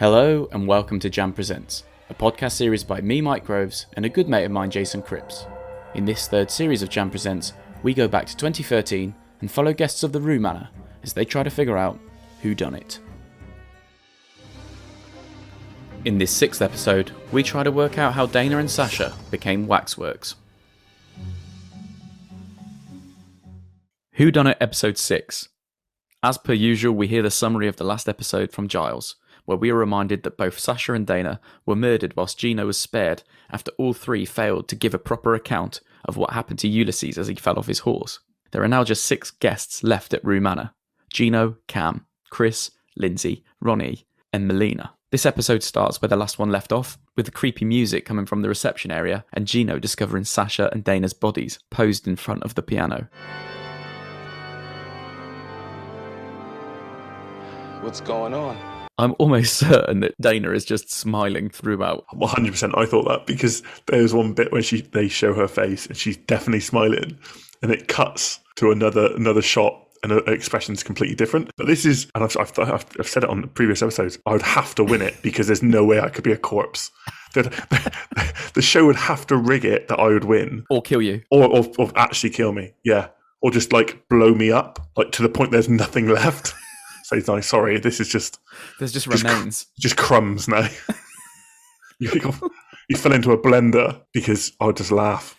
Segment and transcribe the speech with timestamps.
[0.00, 4.08] Hello and welcome to Jam Presents, a podcast series by me, Mike Groves, and a
[4.08, 5.44] good mate of mine, Jason Cripps.
[5.94, 10.02] In this third series of Jam Presents, we go back to 2013 and follow guests
[10.02, 10.70] of the Rue Manor
[11.02, 11.98] as they try to figure out
[12.40, 12.98] who done it.
[16.06, 20.34] In this sixth episode, we try to work out how Dana and Sasha became waxworks.
[24.12, 25.50] Who Done It Episode 6.
[26.22, 29.16] As per usual, we hear the summary of the last episode from Giles,
[29.50, 33.24] where we are reminded that both Sasha and Dana were murdered whilst Gino was spared
[33.50, 37.26] after all three failed to give a proper account of what happened to Ulysses as
[37.26, 38.20] he fell off his horse.
[38.52, 40.70] There are now just six guests left at Rue Manor
[41.12, 44.94] Gino, Cam, Chris, Lindsay, Ronnie, and Melina.
[45.10, 48.42] This episode starts where the last one left off, with the creepy music coming from
[48.42, 52.62] the reception area and Gino discovering Sasha and Dana's bodies posed in front of the
[52.62, 53.08] piano.
[57.82, 58.79] What's going on?
[59.00, 62.04] I'm almost certain that Dana is just smiling throughout.
[62.14, 65.96] 100% I thought that because there's one bit where she they show her face and
[65.96, 67.18] she's definitely smiling
[67.62, 71.50] and it cuts to another another shot and her expression's completely different.
[71.56, 72.58] But this is, and I've, I've,
[72.98, 75.84] I've, said it on previous episodes, I would have to win it because there's no
[75.84, 76.90] way I could be a corpse.
[77.32, 77.42] The,
[78.54, 81.22] the show would have to rig it that I would win Or kill you.
[81.30, 82.72] or, or, or actually kill me.
[82.84, 83.10] Yeah.
[83.40, 86.54] Or just like blow me up, like to the point there's nothing left.
[87.10, 88.38] Say, no, sorry, this is just
[88.78, 89.66] There's just Just cr- remains.
[89.78, 90.68] just crumbs now.
[91.98, 92.10] you,
[92.88, 95.34] you fell into a blender because I would just laugh.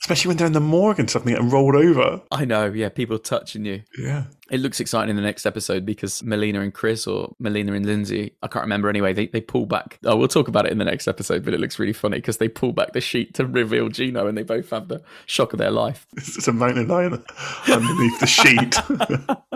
[0.00, 2.22] Especially when they're in the morgue and something and rolled over.
[2.30, 3.82] I know, yeah, people touching you.
[3.98, 4.24] Yeah.
[4.50, 8.36] It looks exciting in the next episode because Melina and Chris, or Melina and Lindsay,
[8.42, 9.98] I can't remember anyway, they, they pull back.
[10.04, 12.38] Oh, we'll talk about it in the next episode, but it looks really funny because
[12.38, 15.58] they pull back the sheet to reveal Gino and they both have the shock of
[15.58, 16.06] their life.
[16.16, 17.24] It's a mountain lion
[17.68, 18.76] underneath the sheet.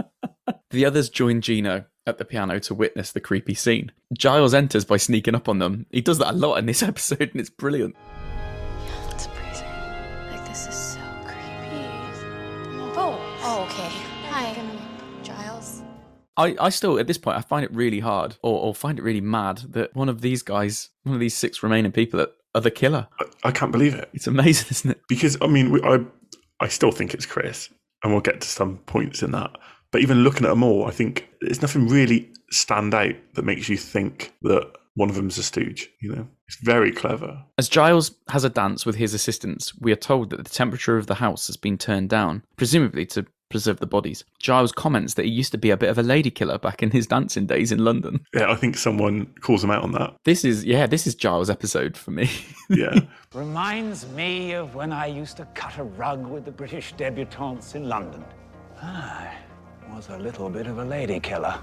[0.71, 3.91] The others join Gino at the piano to witness the creepy scene.
[4.17, 5.87] Giles enters by sneaking up on them.
[5.91, 7.97] He does that a lot in this episode and it's brilliant.
[16.37, 19.03] I, I still, at this point, I find it really hard or, or find it
[19.03, 22.61] really mad that one of these guys, one of these six remaining people that are
[22.61, 23.09] the killer.
[23.21, 24.09] I, I can't believe it.
[24.13, 25.01] It's amazing, isn't it?
[25.09, 25.99] Because, I mean, we, I,
[26.61, 27.69] I still think it's Chris,
[28.03, 29.51] and we'll get to some points in that.
[29.93, 33.69] But even looking at them all, I think there's nothing really stand out that makes
[33.69, 35.89] you think that one of them's a stooge.
[36.01, 37.45] You know, it's very clever.
[37.59, 41.07] As Giles has a dance with his assistants, we are told that the temperature of
[41.07, 44.25] the house has been turned down, presumably to preserve the bodies.
[44.39, 46.91] Giles comments that he used to be a bit of a lady killer back in
[46.91, 48.21] his dancing days in London.
[48.33, 50.15] Yeah, I think someone calls him out on that.
[50.25, 52.31] This is, yeah, this is Giles' episode for me.
[52.71, 53.01] Yeah.
[53.35, 57.89] Reminds me of when I used to cut a rug with the British debutantes in
[57.89, 58.25] London.
[58.81, 59.35] I
[59.93, 61.59] was a little bit of a lady killer.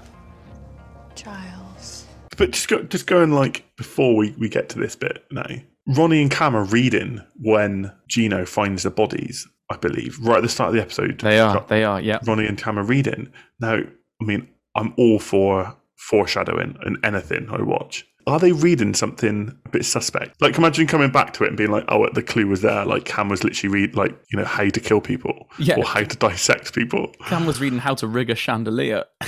[1.14, 2.04] Giles.
[2.36, 5.48] But just go, just going like before we, we get to this bit now,
[5.86, 10.48] Ronnie and Cam are reading when Gino finds the bodies, I believe, right at the
[10.48, 11.20] start of the episode.
[11.20, 12.18] they are, they are, yeah.
[12.26, 13.30] Ronnie and Cam are reading.
[13.60, 18.06] Now, I mean, I'm all for foreshadowing in anything I watch.
[18.26, 20.40] Are they reading something a bit suspect?
[20.42, 23.04] Like, imagine coming back to it and being like, "Oh, the clue was there." Like,
[23.06, 25.76] Cam was literally read, like, you know, how to kill people Yeah.
[25.78, 27.14] or how to dissect people.
[27.26, 29.04] Cam was reading how to rig a chandelier.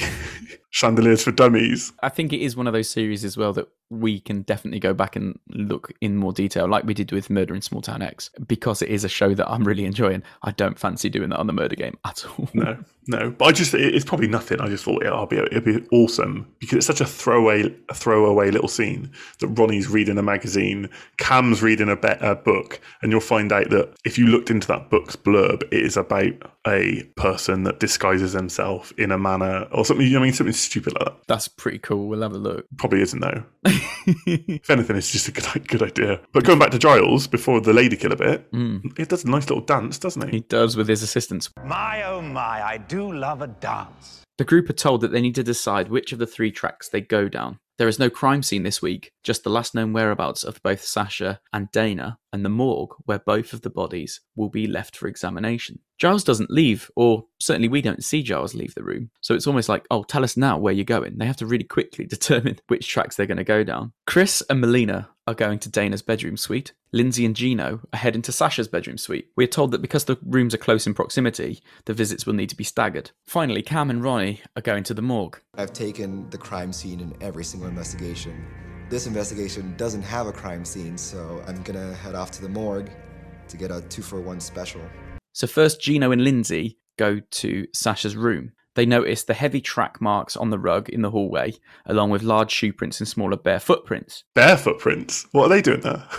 [0.71, 1.93] Chandeliers for dummies.
[2.03, 4.95] I think it is one of those series as well that we can definitely go
[4.95, 8.31] back and look in more detail, like we did with Murder in Small Town X,
[8.47, 10.23] because it is a show that I'm really enjoying.
[10.43, 12.49] I don't fancy doing that on the murder game at all.
[12.55, 13.31] No, no.
[13.31, 14.61] But I just it's probably nothing.
[14.61, 18.53] I just thought it'll be, it'll be awesome because it's such a throwaway, a throwaway
[18.53, 19.11] little scene
[19.41, 20.89] that Ronnie's reading a magazine,
[21.19, 24.69] Cam's reading a, be- a book, and you'll find out that if you looked into
[24.69, 26.33] that book's blurb, it is about
[26.65, 30.07] a person that disguises himself in a manner or something.
[30.07, 31.17] You know, I mean, something stupid like that.
[31.27, 32.07] That's pretty cool.
[32.09, 32.67] We'll have a look.
[32.77, 33.45] Probably isn't though.
[33.65, 36.21] if anything, it's just a good, good idea.
[36.33, 38.79] But going back to Giles before the lady killer bit, hmm.
[38.97, 40.41] it does a nice little dance, doesn't He he?
[40.41, 41.51] does with his assistants.
[41.65, 44.23] My oh my, I do love a dance.
[44.41, 47.03] The group are told that they need to decide which of the three tracks they
[47.03, 47.59] go down.
[47.77, 51.41] There is no crime scene this week, just the last known whereabouts of both Sasha
[51.53, 55.81] and Dana, and the morgue where both of the bodies will be left for examination.
[55.99, 59.69] Giles doesn't leave, or certainly we don't see Giles leave the room, so it's almost
[59.69, 61.19] like, oh, tell us now where you're going.
[61.19, 63.93] They have to really quickly determine which tracks they're going to go down.
[64.07, 66.73] Chris and Melina are going to Dana's bedroom suite.
[66.93, 69.29] Lindsay and Gino are heading to Sasha's bedroom suite.
[69.37, 72.49] We are told that because the rooms are close in proximity, the visits will need
[72.49, 73.13] to be staggered.
[73.27, 75.41] Finally, Cam and Ronnie are going to the morgue.
[75.57, 78.45] I've taken the crime scene in every single investigation.
[78.89, 82.91] This investigation doesn't have a crime scene, so I'm gonna head off to the morgue
[83.47, 84.81] to get a two for one special.
[85.33, 88.51] So first, Gino and Lindsay go to Sasha's room.
[88.75, 91.55] They notice the heavy track marks on the rug in the hallway,
[91.87, 94.25] along with large shoe prints and smaller bare footprints.
[94.35, 95.27] Bare footprints.
[95.31, 96.05] What are they doing there?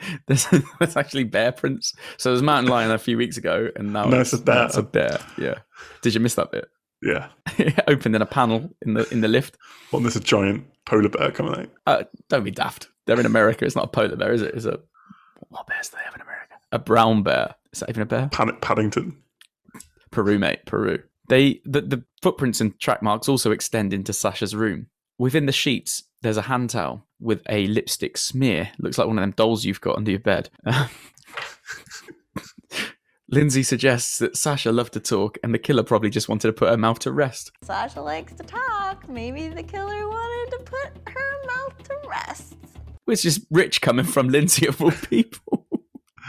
[0.26, 0.46] There's,
[0.78, 1.94] there's actually bear prints.
[2.16, 4.66] So there's mountain lion a few weeks ago, and now No, it's a bear.
[4.66, 5.18] It's a bear.
[5.38, 5.60] Yeah.
[6.02, 6.68] Did you miss that bit?
[7.00, 7.28] Yeah.
[7.58, 9.56] it opened in a panel in the in the lift.
[9.90, 10.02] What?
[10.02, 11.70] There's a giant polar bear coming out.
[11.86, 12.88] Uh, don't be daft.
[13.06, 13.64] They're in America.
[13.64, 14.54] It's not a polar bear, is it?
[14.54, 14.80] Is a
[15.48, 16.54] what bears do they have in America?
[16.72, 17.54] A brown bear.
[17.72, 18.28] Is that even a bear?
[18.32, 19.18] Pan- Paddington.
[20.10, 21.02] Peru, mate, Peru.
[21.28, 24.86] They the, the footprints and track marks also extend into Sasha's room.
[25.18, 28.70] Within the sheets, there's a hand towel with a lipstick smear.
[28.78, 30.48] Looks like one of them dolls you've got under your bed.
[33.28, 36.70] Lindsay suggests that Sasha loved to talk and the killer probably just wanted to put
[36.70, 37.52] her mouth to rest.
[37.62, 39.06] Sasha likes to talk.
[39.08, 42.56] Maybe the killer wanted to put her mouth to rest.
[43.04, 45.66] Which is rich coming from Lindsay of all people.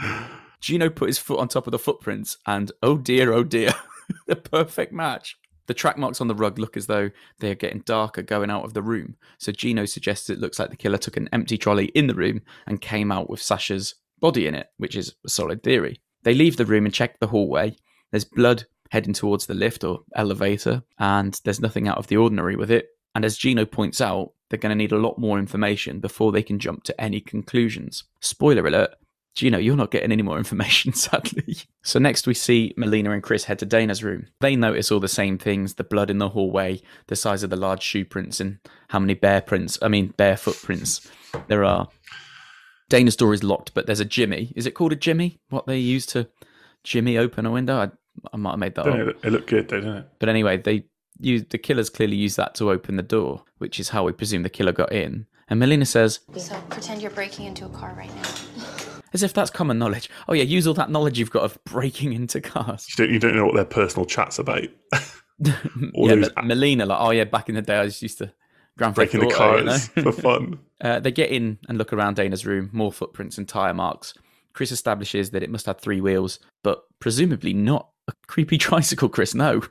[0.60, 3.70] Gino put his foot on top of the footprints and oh dear, oh dear,
[4.26, 5.38] the perfect match.
[5.66, 7.10] The track marks on the rug look as though
[7.40, 9.16] they are getting darker going out of the room.
[9.38, 12.42] So Gino suggests it looks like the killer took an empty trolley in the room
[12.66, 16.00] and came out with Sasha's body in it, which is a solid theory.
[16.22, 17.76] They leave the room and check the hallway.
[18.10, 22.56] There's blood heading towards the lift or elevator, and there's nothing out of the ordinary
[22.56, 22.88] with it.
[23.14, 26.42] And as Gino points out, they're going to need a lot more information before they
[26.42, 28.04] can jump to any conclusions.
[28.20, 28.90] Spoiler alert,
[29.36, 31.58] Gino, you're not getting any more information, sadly.
[31.82, 34.26] So next we see Melina and Chris head to Dana's room.
[34.40, 37.56] They notice all the same things the blood in the hallway, the size of the
[37.56, 41.06] large shoe prints, and how many bear prints, I mean, bare footprints
[41.48, 41.88] there are.
[42.88, 44.54] Dana's door is locked, but there's a jimmy.
[44.56, 45.38] Is it called a jimmy?
[45.50, 46.28] What they use to
[46.82, 47.76] jimmy open a window?
[47.76, 47.90] I,
[48.32, 49.08] I might have made that Don't up.
[49.08, 50.08] it, it looked good, though, didn't it?
[50.18, 50.86] But anyway, they
[51.20, 54.44] use the killers clearly use that to open the door, which is how we presume
[54.44, 55.26] the killer got in.
[55.48, 58.94] And Melina says, So pretend you're breaking into a car right now.
[59.12, 60.10] as if that's common knowledge.
[60.28, 62.86] Oh yeah, use all that knowledge you've got of breaking into cars.
[62.90, 64.68] You don't, you don't know what their personal chat's about.
[65.38, 68.32] Yeah, those but Melina, like, oh yeah, back in the day, I just used to
[68.78, 69.70] Grand Theft breaking the Auto, you know?
[69.72, 70.58] cars for fun.
[70.78, 74.12] Uh, they get in and look around Dana's room, more footprints and tyre marks.
[74.52, 79.34] Chris establishes that it must have three wheels, but presumably not a creepy tricycle, Chris,
[79.34, 79.62] no.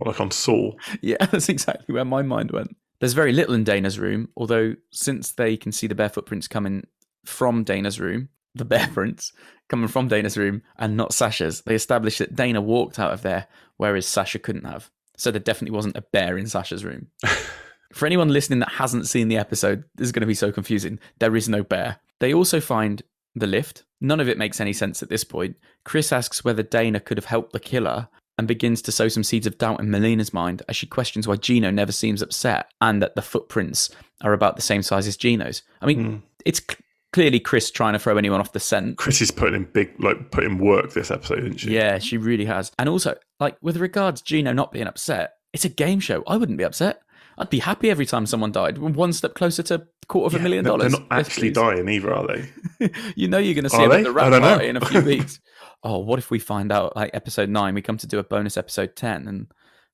[0.00, 0.70] Like on Saw.
[1.02, 2.76] yeah, that's exactly where my mind went.
[3.00, 6.86] There's very little in Dana's room, although since they can see the bare footprints coming
[7.24, 9.32] from Dana's room, the bear prints
[9.68, 13.46] coming from Dana's room and not Sasha's, they establish that Dana walked out of there,
[13.76, 14.90] whereas Sasha couldn't have.
[15.16, 17.08] So there definitely wasn't a bear in Sasha's room.
[17.92, 20.98] For anyone listening that hasn't seen the episode, this is going to be so confusing.
[21.18, 21.98] There is no bear.
[22.20, 23.02] They also find
[23.34, 23.84] the lift.
[24.00, 25.56] None of it makes any sense at this point.
[25.84, 28.08] Chris asks whether Dana could have helped the killer
[28.38, 31.36] and begins to sow some seeds of doubt in Melina's mind as she questions why
[31.36, 33.90] Gino never seems upset and that the footprints
[34.22, 35.62] are about the same size as Gino's.
[35.82, 36.16] I mean, hmm.
[36.46, 36.76] it's c-
[37.12, 38.96] clearly Chris trying to throw anyone off the scent.
[38.98, 41.70] Chris is putting in big, like, putting work this episode, isn't she?
[41.74, 42.72] Yeah, she really has.
[42.78, 46.22] And also, like with regards to Gino not being upset, it's a game show.
[46.26, 47.00] I wouldn't be upset.
[47.38, 48.76] I'd be happy every time someone died.
[48.78, 50.92] One step closer to quarter of a million dollars.
[50.92, 52.90] They're not actually dying either, are they?
[53.16, 55.40] you know you're going to see him at the wrap party in a few weeks.
[55.82, 58.58] Oh, what if we find out like episode nine, we come to do a bonus
[58.58, 59.46] episode ten, and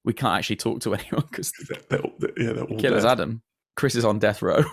[0.04, 3.12] we can't actually talk to anyone because They're, they're, all- yeah, they're all killer's dead.
[3.12, 3.42] Adam.
[3.76, 4.64] Chris is on death row.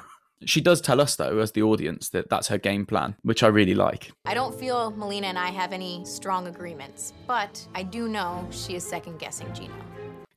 [0.45, 3.47] She does tell us though, as the audience, that that's her game plan, which I
[3.47, 4.11] really like.
[4.25, 8.75] I don't feel Melina and I have any strong agreements, but I do know she
[8.75, 9.73] is second guessing Gino.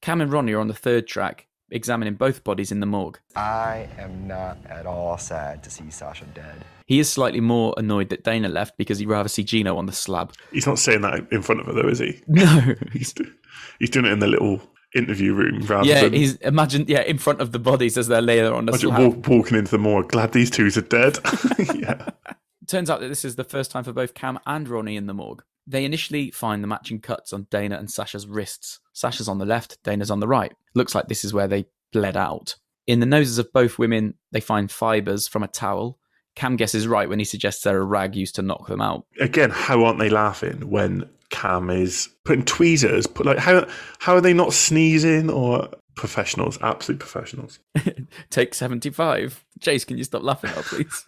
[0.01, 3.19] Cam and Ronnie are on the third track, examining both bodies in the morgue.
[3.35, 6.65] I am not at all sad to see Sasha dead.
[6.87, 9.93] He is slightly more annoyed that Dana left because he'd rather see Gino on the
[9.93, 10.33] slab.
[10.53, 12.21] He's not saying that in front of her, though, is he?
[12.29, 13.33] No, He's, do-
[13.81, 14.61] he's doing it in the little
[14.95, 18.23] interview room rather yeah, than he's imagine yeah in front of the bodies as they're
[18.23, 20.09] laying on the walk, walking into the morgue.
[20.09, 21.19] Glad these twos are dead.
[21.75, 22.11] yeah.
[22.67, 25.15] Turns out that this is the first time for both Cam and Ronnie in the
[25.15, 25.43] morgue.
[25.69, 28.81] They initially find the matching cuts on Dana and Sasha's wrists.
[28.93, 30.53] Sasha's on the left, Dana's on the right.
[30.75, 32.57] Looks like this is where they bled out.
[32.87, 35.99] In the noses of both women, they find fibres from a towel.
[36.37, 39.07] Cam guesses right when he suggests they're a rag used to knock them out.
[39.19, 43.07] Again, how aren't they laughing when Cam is putting tweezers?
[43.07, 43.67] Put like how
[43.99, 46.59] how are they not sneezing or professionals?
[46.63, 47.59] Absolute professionals.
[48.31, 49.45] Take 75.
[49.61, 51.05] Jace, can you stop laughing now, please?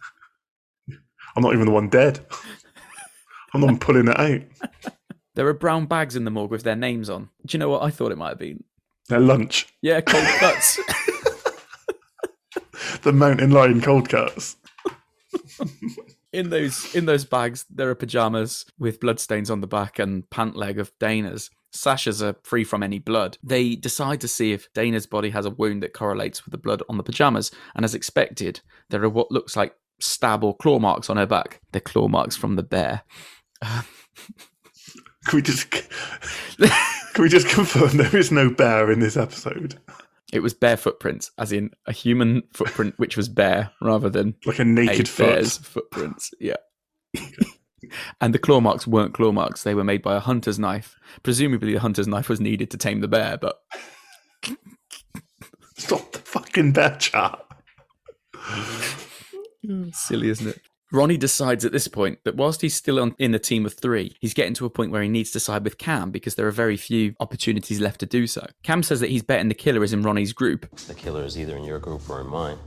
[1.36, 2.20] I'm not even the one dead.
[3.54, 4.40] I'm not pulling it out.
[5.34, 7.30] there are brown bags in the morgue with their names on.
[7.46, 8.64] Do you know what I thought it might have been?
[9.08, 10.78] Their lunch, Yeah, cold cuts.
[13.02, 14.56] the mountain lion cold cuts.
[16.32, 20.56] In those in those bags there are pajamas with bloodstains on the back and pant
[20.56, 21.50] leg of Dana's.
[21.70, 23.36] Sasha's are free from any blood.
[23.42, 26.82] They decide to see if Dana's body has a wound that correlates with the blood
[26.88, 31.10] on the pajamas, and as expected, there are what looks like stab or claw marks
[31.10, 31.60] on her back.
[31.72, 33.02] They're claw marks from the bear.
[33.62, 35.82] Can we just can
[37.12, 39.78] Can we just confirm there is no bear in this episode?
[40.32, 44.58] It was bare footprints, as in a human footprint which was bare rather than Like
[44.58, 45.26] a naked a foot.
[45.26, 46.32] bear's footprints.
[46.38, 46.56] Yeah.
[48.20, 50.96] and the claw marks weren't claw marks; they were made by a hunter's knife.
[51.22, 53.58] Presumably, the hunter's knife was needed to tame the bear, but
[55.78, 57.38] Stop the fucking bear chat.
[59.92, 60.60] silly, isn't it?
[60.90, 64.16] Ronnie decides at this point that whilst he's still on, in the team of three,
[64.20, 66.52] he's getting to a point where he needs to side with Cam because there are
[66.52, 68.46] very few opportunities left to do so.
[68.62, 70.66] Cam says that he's betting the killer is in Ronnie's group.
[70.86, 72.58] The killer is either in your group or in mine.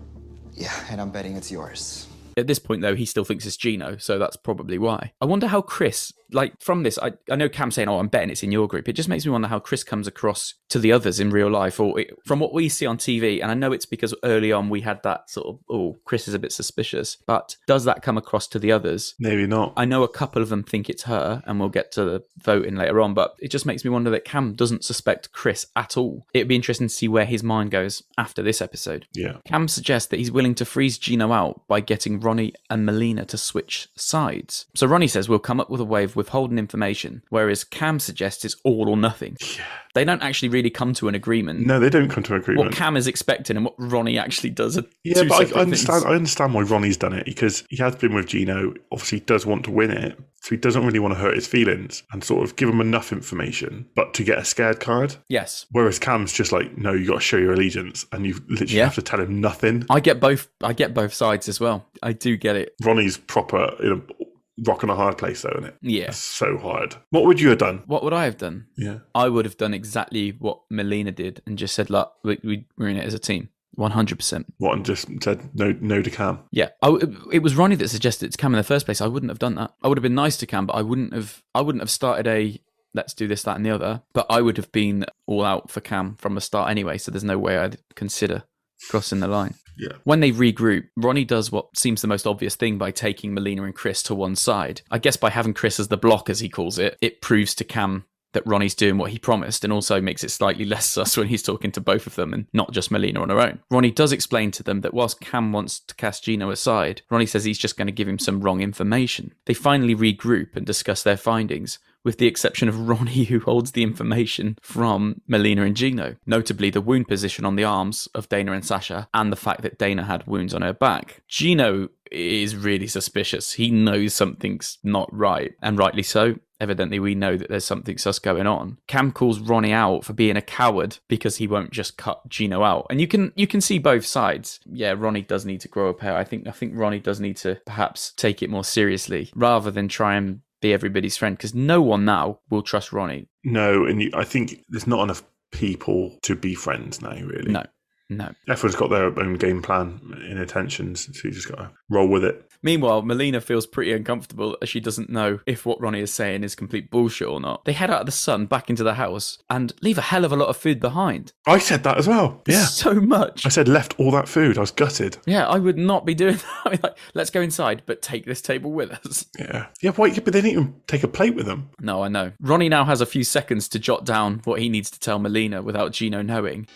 [0.54, 2.08] Yeah, and I'm betting it's yours.
[2.38, 5.14] At this point, though, he still thinks it's Gino, so that's probably why.
[5.20, 8.30] I wonder how Chris, like from this, I, I know Cam saying, "Oh, I'm betting
[8.30, 10.92] it's in your group." It just makes me wonder how Chris comes across to the
[10.92, 13.42] others in real life, or it, from what we see on TV.
[13.42, 16.34] And I know it's because early on we had that sort of, "Oh, Chris is
[16.34, 19.16] a bit suspicious," but does that come across to the others?
[19.20, 19.74] Maybe not.
[19.78, 22.76] I know a couple of them think it's her, and we'll get to the voting
[22.76, 26.26] later on, but it just makes me wonder that Cam doesn't suspect Chris at all.
[26.34, 29.08] It'd be interesting to see where his mind goes after this episode.
[29.14, 29.38] Yeah.
[29.46, 33.38] Cam suggests that he's willing to freeze Gino out by getting Ronnie and Melina to
[33.38, 34.66] switch sides.
[34.76, 38.46] So Ronnie says we'll come up with a way of withholding information, whereas Cam suggests
[38.46, 39.38] it's all or nothing.
[39.58, 39.64] Yeah.
[39.94, 41.66] They don't actually really come to an agreement.
[41.66, 42.68] No, they don't come to an agreement.
[42.70, 42.76] What.
[42.76, 46.06] Cam is expecting and what Ronnie actually does are Yeah, but I, I understand.
[46.06, 48.74] I understand why Ronnie's done it because he has been with Gino.
[48.92, 51.46] Obviously, he does want to win it, so he doesn't really want to hurt his
[51.48, 55.16] feelings and sort of give him enough information, but to get a scared card.
[55.28, 55.66] Yes.
[55.72, 58.86] Whereas Cam's just like, no, you got to show your allegiance, and you literally Yeah.
[58.86, 59.86] have to tell him nothing.
[59.90, 61.86] I get both I get both sides as well.
[62.02, 62.76] I do get it.
[62.82, 64.24] Ronnie's proper in a
[64.66, 65.76] rock and a hard place, though, isn't it?
[65.82, 66.06] Yeah.
[66.06, 66.96] It's so hard.
[67.10, 67.84] What would you have done?
[67.86, 68.68] What would I have done?
[68.78, 69.00] Yeah.
[69.14, 72.90] I would have done exactly what Melina did and just said, look, we, we, we're
[72.90, 73.50] in it as a team.
[73.78, 74.46] 100%.
[74.58, 76.40] What and just said no, no to Cam.
[76.52, 76.98] Yeah, I
[77.32, 79.00] it was Ronnie that suggested it to Cam in the first place.
[79.00, 79.74] I wouldn't have done that.
[79.82, 81.42] I would have been nice to Cam, but I wouldn't have.
[81.56, 82.60] I wouldn't have started a
[82.94, 84.02] let's do this, that, and the other.
[84.14, 86.98] But I would have been all out for Cam from the start anyway.
[86.98, 88.44] So there's no way I'd consider
[88.90, 89.56] crossing the line.
[89.78, 89.94] Yeah.
[90.04, 93.76] When they regroup, Ronnie does what seems the most obvious thing by taking Melina and
[93.76, 94.82] Chris to one side.
[94.92, 97.64] I guess by having Chris as the block, as he calls it, it proves to
[97.64, 101.28] Cam that Ronnie's doing what he promised and also makes it slightly less sus when
[101.28, 103.60] he's talking to both of them and not just Melina on her own.
[103.70, 107.44] Ronnie does explain to them that whilst Cam wants to cast Gino aside, Ronnie says
[107.44, 109.34] he's just going to give him some wrong information.
[109.46, 113.84] They finally regroup and discuss their findings, with the exception of Ronnie, who holds the
[113.84, 118.66] information from Melina and Gino, notably the wound position on the arms of Dana and
[118.66, 121.22] Sasha, and the fact that Dana had wounds on her back.
[121.28, 123.54] Gino is really suspicious.
[123.54, 126.36] He knows something's not right, and rightly so.
[126.60, 128.78] Evidently, we know that there's something sus going on.
[128.88, 132.86] Cam calls Ronnie out for being a coward because he won't just cut Gino out,
[132.92, 134.60] and you can you can see both sides.
[134.66, 136.16] Yeah, Ronnie does need to grow a pair.
[136.16, 139.88] I think I think Ronnie does need to perhaps take it more seriously rather than
[139.88, 143.28] try and be everybody's friend because no one now will trust Ronnie.
[143.44, 147.52] No, and you, I think there's not enough people to be friends now, really.
[147.52, 147.64] No,
[148.10, 148.32] no.
[148.48, 150.00] Everyone's got their own game plan
[150.30, 152.51] in intentions, so you just got to roll with it.
[152.64, 156.56] Meanwhile, Melina feels pretty uncomfortable as she doesn't know if what Ronnie is saying is
[156.56, 157.66] complete bullshit or not.
[157.66, 160.32] They head out of the sun back into the house and leave a hell of
[160.32, 161.34] a lot of food behind.
[161.48, 162.42] I said that as well.
[162.48, 162.66] Yeah.
[162.82, 163.46] So much.
[163.46, 164.58] I said left all that food.
[164.58, 165.18] I was gutted.
[165.28, 166.46] Yeah, I would not be doing that.
[166.66, 169.26] I mean, like, let's go inside, but take this table with us.
[169.38, 169.68] Yeah.
[169.82, 171.70] Yeah, wait, but they didn't even take a plate with them.
[171.80, 172.32] No, I know.
[172.40, 175.62] Ronnie now has a few seconds to jot down what he needs to tell Melina
[175.62, 176.68] without Gino knowing.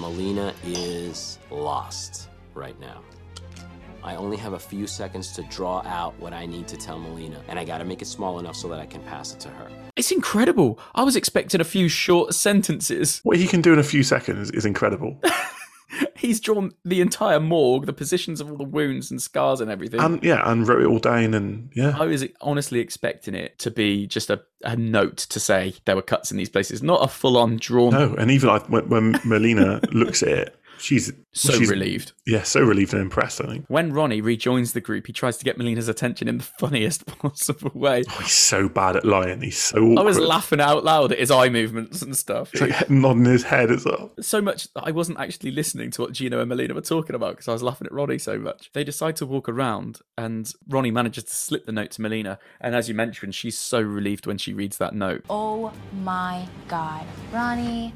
[0.00, 3.00] Melina is lost right now.
[4.06, 7.42] I only have a few seconds to draw out what I need to tell Melina,
[7.48, 9.68] and I gotta make it small enough so that I can pass it to her.
[9.96, 10.78] It's incredible.
[10.94, 13.20] I was expecting a few short sentences.
[13.24, 15.20] What he can do in a few seconds is incredible.
[16.14, 19.98] He's drawn the entire morgue, the positions of all the wounds and scars and everything.
[19.98, 21.96] and yeah, and wrote it all down and yeah.
[21.98, 26.02] I was honestly expecting it to be just a, a note to say there were
[26.02, 27.92] cuts in these places, not a full on drawn.
[27.92, 32.12] No, and even like when, when Melina looks at it, she's So she's, relieved.
[32.26, 33.64] Yeah, so relieved and impressed, I think.
[33.68, 37.70] When Ronnie rejoins the group, he tries to get Melina's attention in the funniest possible
[37.74, 38.04] way.
[38.08, 39.40] Oh, he's so bad at lying.
[39.42, 39.98] He's so awkward.
[39.98, 42.50] I was laughing out loud at his eye movements and stuff.
[42.52, 44.12] He's like nodding his head as well.
[44.20, 47.32] so much that I wasn't actually listening to what Gino and Melina were talking about
[47.32, 48.70] because I was laughing at Ronnie so much.
[48.72, 52.38] They decide to walk around, and Ronnie manages to slip the note to Melina.
[52.60, 55.24] And as you mentioned, she's so relieved when she reads that note.
[55.28, 57.04] Oh my god.
[57.32, 57.92] Ronnie,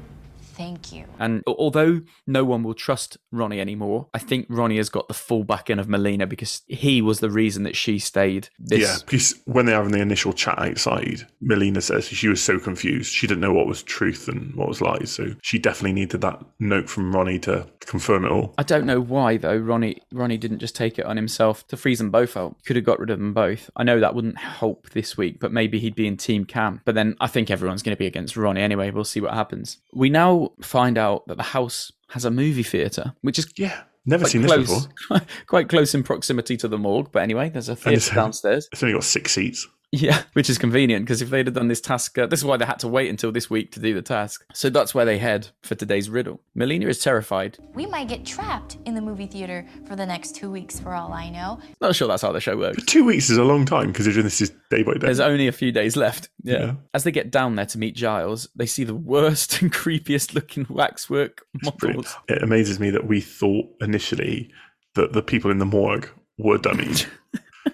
[0.61, 1.05] Thank you.
[1.17, 5.43] And although no one will trust Ronnie anymore, I think Ronnie has got the full
[5.43, 8.49] backing of Melina because he was the reason that she stayed.
[8.59, 12.59] This Yeah, because when they're having the initial chat outside, Melina says she was so
[12.59, 13.11] confused.
[13.11, 15.11] She didn't know what was truth and what was lies.
[15.11, 18.53] So she definitely needed that note from Ronnie to confirm it all.
[18.59, 19.57] I don't know why though.
[19.57, 22.55] Ronnie Ronnie didn't just take it on himself to freeze them both out.
[22.65, 23.71] Could have got rid of them both.
[23.75, 26.81] I know that wouldn't help this week, but maybe he'd be in Team Cam.
[26.85, 28.91] But then I think everyone's going to be against Ronnie anyway.
[28.91, 29.79] We'll see what happens.
[29.91, 34.25] We now find out that the house has a movie theatre, which is Yeah, never
[34.25, 35.21] seen this before.
[35.47, 37.11] quite close in proximity to the morgue.
[37.11, 38.67] But anyway, there's a theatre um, downstairs.
[38.71, 39.67] It's only got six seats.
[39.91, 42.57] Yeah, which is convenient because if they'd have done this task, uh, this is why
[42.57, 44.45] they had to wait until this week to do the task.
[44.53, 46.41] So that's where they head for today's riddle.
[46.55, 47.57] Melina is terrified.
[47.73, 51.11] We might get trapped in the movie theater for the next two weeks, for all
[51.11, 51.59] I know.
[51.81, 52.83] Not sure that's how the show works.
[52.85, 54.99] Two weeks is a long time considering this is day by day.
[55.01, 56.29] There's only a few days left.
[56.43, 56.59] Yeah.
[56.59, 56.73] Yeah.
[56.93, 60.65] As they get down there to meet Giles, they see the worst and creepiest looking
[60.69, 61.43] waxwork
[61.79, 61.83] Brilliant.
[61.83, 62.15] models.
[62.29, 64.51] It amazes me that we thought initially
[64.95, 67.05] that the people in the morgue were dummies.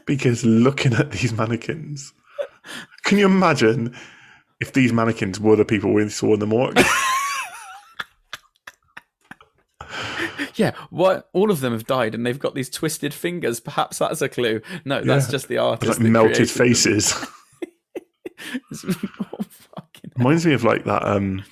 [0.05, 2.13] because looking at these mannequins,
[3.03, 3.95] can you imagine
[4.59, 6.79] if these mannequins were the people we saw in the morgue?
[10.55, 11.29] Yeah, what?
[11.33, 13.59] All of them have died, and they've got these twisted fingers.
[13.59, 14.61] Perhaps that's a clue.
[14.85, 15.31] No, that's Yeah.
[15.31, 15.87] just the artist.
[15.87, 16.67] like that melted created them.
[16.67, 17.13] faces.
[19.21, 21.03] oh, fucking Reminds me of like that.
[21.05, 21.43] Um,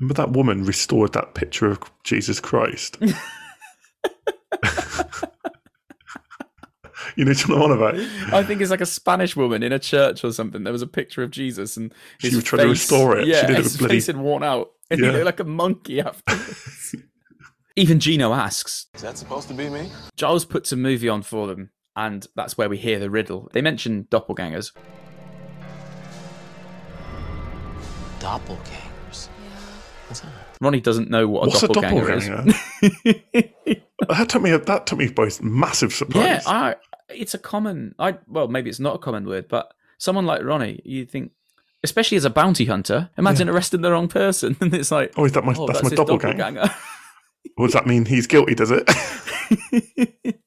[0.00, 2.98] remember that woman restored that picture of Jesus Christ.
[7.18, 7.94] You know what I'm on about?
[8.32, 10.62] I think it's like a Spanish woman in a church or something.
[10.64, 13.24] There was a picture of Jesus, and She was trying to restore it.
[13.24, 15.40] She Yeah, did it his with bloody- face had worn out, and he looked like
[15.40, 16.94] a monkey afterwards.
[17.76, 18.86] Even Gino asks.
[18.94, 19.90] Is that supposed to be me?
[20.16, 23.48] Giles puts a movie on for them, and that's where we hear the riddle.
[23.52, 24.72] They mention doppelgangers.
[28.20, 29.28] Doppelgangers.
[29.28, 29.60] Yeah.
[30.08, 30.32] What's that?
[30.60, 32.26] Ronnie doesn't know what a What's a doppelganger, is.
[34.08, 34.56] that took me.
[34.56, 36.24] That took me by massive surprise.
[36.24, 36.74] yeah, I,
[37.08, 37.94] it's a common.
[37.98, 41.32] I well, maybe it's not a common word, but someone like Ronnie, you think,
[41.82, 45.32] especially as a bounty hunter, imagine arresting the wrong person, and it's like, oh, is
[45.32, 45.54] that my?
[45.56, 46.38] oh, that's, that's, my his doppelganger.
[46.38, 46.74] doppelganger.
[47.56, 48.04] What does that mean?
[48.04, 48.88] He's guilty, does it?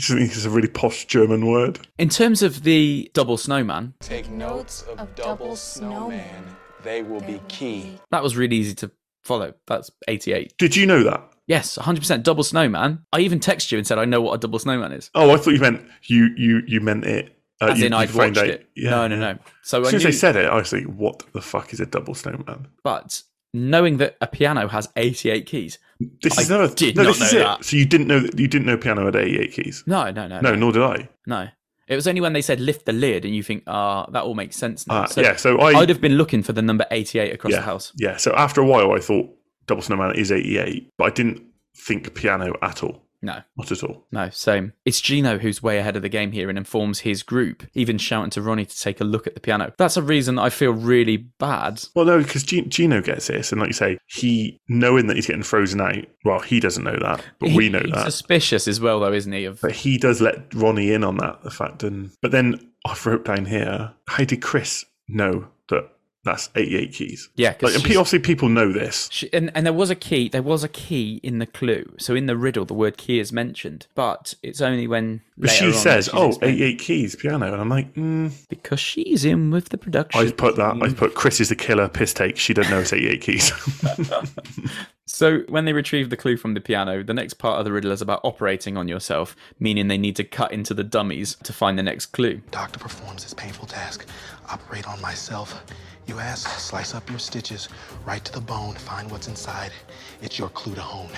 [0.00, 1.78] You just think it's a really posh German word.
[1.98, 6.24] In terms of the double snowman, Take notes of, of double, double snowman.
[6.24, 6.56] snowman.
[6.82, 7.98] They will be key.
[8.10, 8.90] that was really easy to
[9.22, 9.52] follow.
[9.66, 10.54] That's 88.
[10.56, 11.30] Did you know that?
[11.50, 13.04] Yes, 100% double snowman.
[13.12, 15.10] I even texted you and said I know what a double snowman is.
[15.16, 17.36] Oh, I thought you meant you you you meant it.
[17.60, 18.68] Uh, As you, in, I'd watched out- it.
[18.76, 19.36] no, no, no.
[19.62, 21.72] So As I soon as knew, they said it, I was like, "What the fuck
[21.72, 23.22] is a double snowman?" but
[23.52, 25.78] knowing that a piano has 88 keys.
[26.22, 26.72] This I is another.
[26.72, 27.42] did no, not this is know it.
[27.42, 27.64] that.
[27.64, 29.82] So you didn't know that you didn't know piano had eighty-eight keys.
[29.86, 30.54] No, no, no, No, no.
[30.54, 31.08] nor did I.
[31.26, 31.48] no.
[31.88, 34.36] It was only when they said lift the lid and you think, ah, that all
[34.36, 35.02] makes sense now.
[35.02, 37.58] Uh, so yeah, so I I'd have been looking for the number 88 across yeah,
[37.58, 37.92] the house.
[37.96, 39.28] Yeah, so after a while, I thought
[39.66, 41.42] double snowman is eighty-eight, but I didn't
[41.76, 43.02] think piano at all.
[43.22, 44.06] No, Not at all.
[44.10, 44.72] no, same.
[44.86, 48.30] It's Gino who's way ahead of the game here and informs his group, even shouting
[48.30, 49.74] to Ronnie to take a look at the piano.
[49.76, 51.82] That's a reason I feel really bad.
[51.94, 55.42] Well, no, because Gino gets this, and like you say, he knowing that he's getting
[55.42, 56.06] frozen out.
[56.24, 58.04] Well, he doesn't know that, but we know He's that.
[58.04, 59.44] suspicious as well, though, isn't he?
[59.44, 61.82] Of But he does let Ronnie in on that, the fact.
[61.82, 65.90] And but then I wrote down here, how did Chris know that
[66.24, 67.28] that's 88 keys?
[67.36, 69.08] yeah, 'cause Like, and obviously people know this.
[69.10, 70.28] She, and, and there was a key.
[70.28, 71.92] There was a key in the clue.
[71.98, 75.22] So in the riddle, the word key is mentioned, but it's only when.
[75.38, 78.30] But she says, "Oh, explained- 88 keys, piano," and I'm like, mm.
[78.48, 80.20] because she's in with the production.
[80.20, 80.76] I put that.
[80.82, 81.88] I put Chris is the killer.
[81.88, 82.36] Piss take.
[82.36, 83.52] She doesn't know it's 88 keys.
[85.12, 87.90] So when they retrieve the clue from the piano, the next part of the riddle
[87.90, 91.76] is about operating on yourself, meaning they need to cut into the dummies to find
[91.76, 92.40] the next clue.
[92.52, 94.06] Doctor performs this painful task.
[94.50, 95.64] Operate on myself.
[96.06, 97.68] You ask, slice up your stitches,
[98.04, 99.70] right to the bone, find what's inside.
[100.22, 101.10] It's your clue to hone.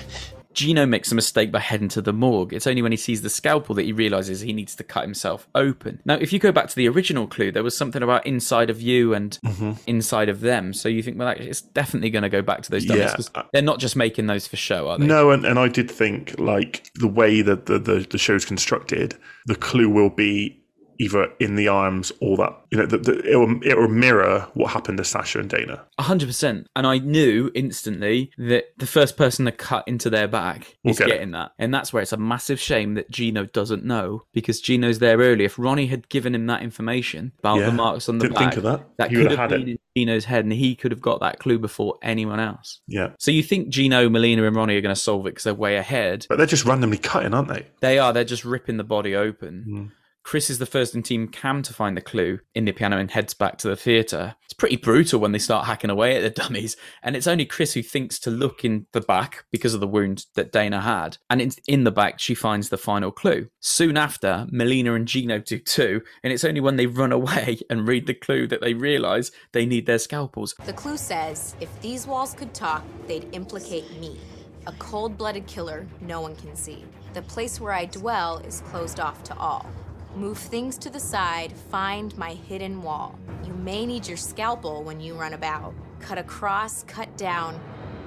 [0.53, 2.53] Gino makes a mistake by heading to the morgue.
[2.53, 5.47] It's only when he sees the scalpel that he realizes he needs to cut himself
[5.55, 5.99] open.
[6.05, 8.81] Now, if you go back to the original clue, there was something about inside of
[8.81, 9.71] you and mm-hmm.
[9.87, 10.73] inside of them.
[10.73, 13.31] So you think, well, it's definitely going to go back to those dummies.
[13.35, 13.43] Yeah.
[13.51, 15.07] They're not just making those for show, are they?
[15.07, 19.15] no, and, and I did think like the way that the, the the show's constructed,
[19.47, 20.62] the clue will be
[20.99, 24.47] either in the arms or that you know the, the, it will it will mirror
[24.53, 25.83] what happened to Sasha and Dana.
[25.97, 26.67] A hundred percent.
[26.75, 31.07] And I knew instantly that the first person to cut into their back is get
[31.07, 31.11] it.
[31.11, 31.51] getting that.
[31.59, 35.45] And that's where it's a massive shame that Gino doesn't know because Gino's there early.
[35.45, 37.65] If Ronnie had given him that information about Yeah.
[37.67, 38.85] the marks on the Didn't back, think of that.
[38.97, 39.71] that He could would have have had been it.
[39.95, 42.81] in Gino's head and he could have got that clue before anyone else.
[42.87, 45.53] Yeah, So you think Gino, Melina, and Ronnie are going to solve it because they're
[45.53, 46.25] way ahead?
[46.29, 47.67] but they're just randomly cutting, aren't they?
[47.81, 48.13] They are.
[48.13, 49.65] They're just ripping the body open.
[49.67, 49.91] Mm.
[50.23, 53.11] Chris is the first in Team Cam to find the clue in the piano and
[53.11, 54.35] heads back to the theatre.
[54.43, 57.73] It's pretty brutal when they start hacking away at the dummies, and it's only Chris
[57.73, 61.17] who thinks to look in the back because of the wound that Dana had.
[61.29, 63.49] And in, in the back, she finds the final clue.
[63.59, 67.87] Soon after, Melina and Gino do too, and it's only when they run away and
[67.87, 70.55] read the clue that they realise they need their scalpels.
[70.65, 74.19] The clue says if these walls could talk, they'd implicate me.
[74.65, 76.85] A cold blooded killer no one can see.
[77.13, 79.69] The place where I dwell is closed off to all.
[80.15, 83.17] Move things to the side, find my hidden wall.
[83.43, 85.73] You may need your scalpel when you run about.
[85.99, 87.59] Cut across, cut down,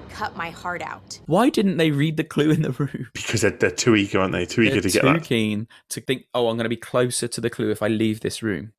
[0.08, 1.18] cut my heart out.
[1.26, 3.08] Why didn't they read the clue in the room?
[3.14, 4.46] Because they're, they're too eager, aren't they?
[4.46, 5.24] Too eager They're to get too that.
[5.24, 8.20] keen to think, oh, I'm going to be closer to the clue if I leave
[8.20, 8.72] this room.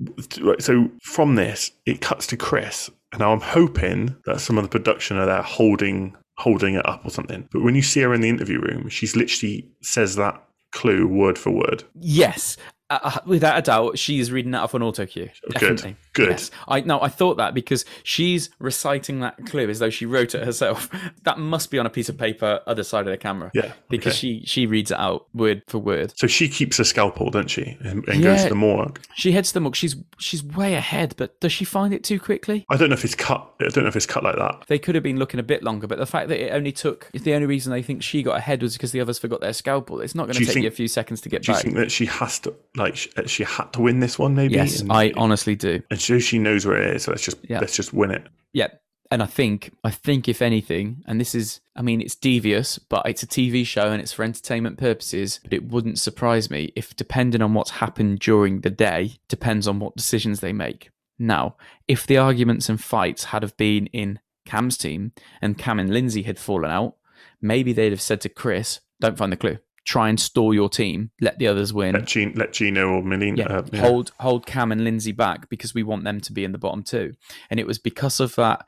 [0.59, 2.89] So from this, it cuts to Chris.
[3.11, 7.03] And now I'm hoping that some of the production are there holding holding it up
[7.03, 7.49] or something.
[7.51, 11.37] But when you see her in the interview room, she's literally says that clue word
[11.37, 11.83] for word.
[11.99, 12.57] Yes,
[12.89, 15.29] uh, uh, without a doubt, she's reading that off an auto cue.
[15.51, 15.91] Definitely.
[15.91, 15.97] good.
[16.25, 16.51] Yes.
[16.67, 20.43] I no, I thought that because she's reciting that clue as though she wrote it
[20.43, 20.89] herself.
[21.23, 23.51] That must be on a piece of paper, other side of the camera.
[23.53, 24.17] Yeah, because okay.
[24.17, 26.13] she she reads it out word for word.
[26.17, 27.77] So she keeps a scalpel, doesn't she?
[27.81, 28.99] And, and goes to the morgue.
[29.15, 29.75] She heads to the morgue.
[29.75, 32.65] She's she's way ahead, but does she find it too quickly?
[32.69, 33.51] I don't know if it's cut.
[33.59, 34.63] I don't know if it's cut like that.
[34.67, 37.09] They could have been looking a bit longer, but the fact that it only took
[37.13, 39.53] if the only reason they think she got ahead was because the others forgot their
[39.53, 39.99] scalpel.
[40.01, 41.61] It's not going to take think- you a few seconds to get back.
[41.61, 44.35] Do you think that she has to, like, sh- she had to win this one?
[44.35, 44.55] Maybe.
[44.55, 45.81] Yes, and, I honestly do.
[45.89, 47.03] And so she knows where it is.
[47.03, 47.59] So let's just Yeah.
[47.59, 48.27] let's just win it.
[48.53, 48.67] Yeah.
[49.09, 53.07] And I think, I think if anything, and this is, I mean, it's devious, but
[53.07, 55.39] it's a TV show and it's for entertainment purposes.
[55.43, 59.79] But it wouldn't surprise me if, depending on what's happened during the day, depends on
[59.79, 60.89] what decisions they make.
[61.17, 61.55] Now,
[61.87, 66.23] if the arguments and fights had have been in Cam's team and Cam and Lindsay
[66.23, 66.97] had fallen out,
[67.41, 69.59] maybe they'd have said to Chris, "Don't find the clue.
[69.87, 71.11] Try and stall your team.
[71.21, 73.37] Let the others win." Let, Gino, let Gino or Melina.
[73.37, 73.79] yeah, uh, yeah.
[73.79, 76.83] hold hold Cam and Lindsay back because we want them to be in the bottom
[76.83, 77.13] two.
[77.49, 78.65] And it was because of that.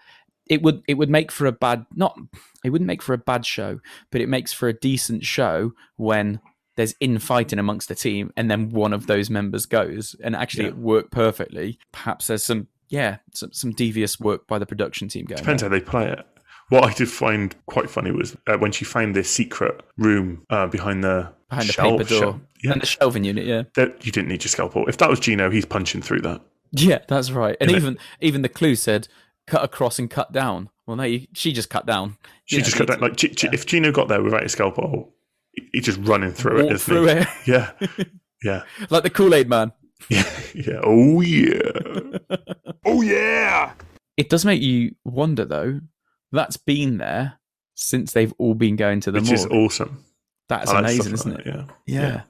[0.47, 2.17] It would it would make for a bad not
[2.63, 6.39] it wouldn't make for a bad show, but it makes for a decent show when
[6.77, 10.69] there's infighting amongst the team and then one of those members goes and actually Yeah.
[10.69, 11.77] it worked perfectly.
[11.91, 15.39] Perhaps there's some yeah some, some devious work by the production team going.
[15.39, 15.69] Depends there.
[15.69, 16.25] how they play it.
[16.69, 20.67] What I did find quite funny was uh, when she found this secret room uh,
[20.67, 23.45] behind the behind the shelf- paper door shelf- yeah, and the shelving unit.
[23.45, 24.86] Yeah, that you didn't need your scalpel.
[24.88, 26.41] If that was Gino, he's punching through that.
[26.71, 27.58] Yeah, that's right.
[27.60, 27.82] And Isn't it?
[27.84, 29.08] even even the clue said
[29.47, 30.69] cut across and cut down.
[30.86, 32.17] Well, no, you, she just cut down.
[32.45, 33.01] She You just know, got that.
[33.01, 35.13] Like, G- G- if Gino got there without his scalpel,
[35.71, 36.82] he's just running through Walk it.
[36.82, 37.12] through he?
[37.13, 37.27] it.
[37.47, 37.71] Yeah,
[38.43, 39.71] yeah, like the Kool Aid Man.
[40.10, 40.79] yeah, yeah.
[40.84, 41.62] Oh yeah,
[42.86, 43.73] oh yeah.
[44.17, 45.79] It does make you wonder, though.
[46.32, 47.39] That's been there
[47.76, 49.39] since they've all been going to the Which morgue.
[49.39, 50.04] is awesome.
[50.50, 51.54] That's like amazing, isn't like it?
[51.54, 52.02] that, Yeah.
[52.02, 52.22] Yeah.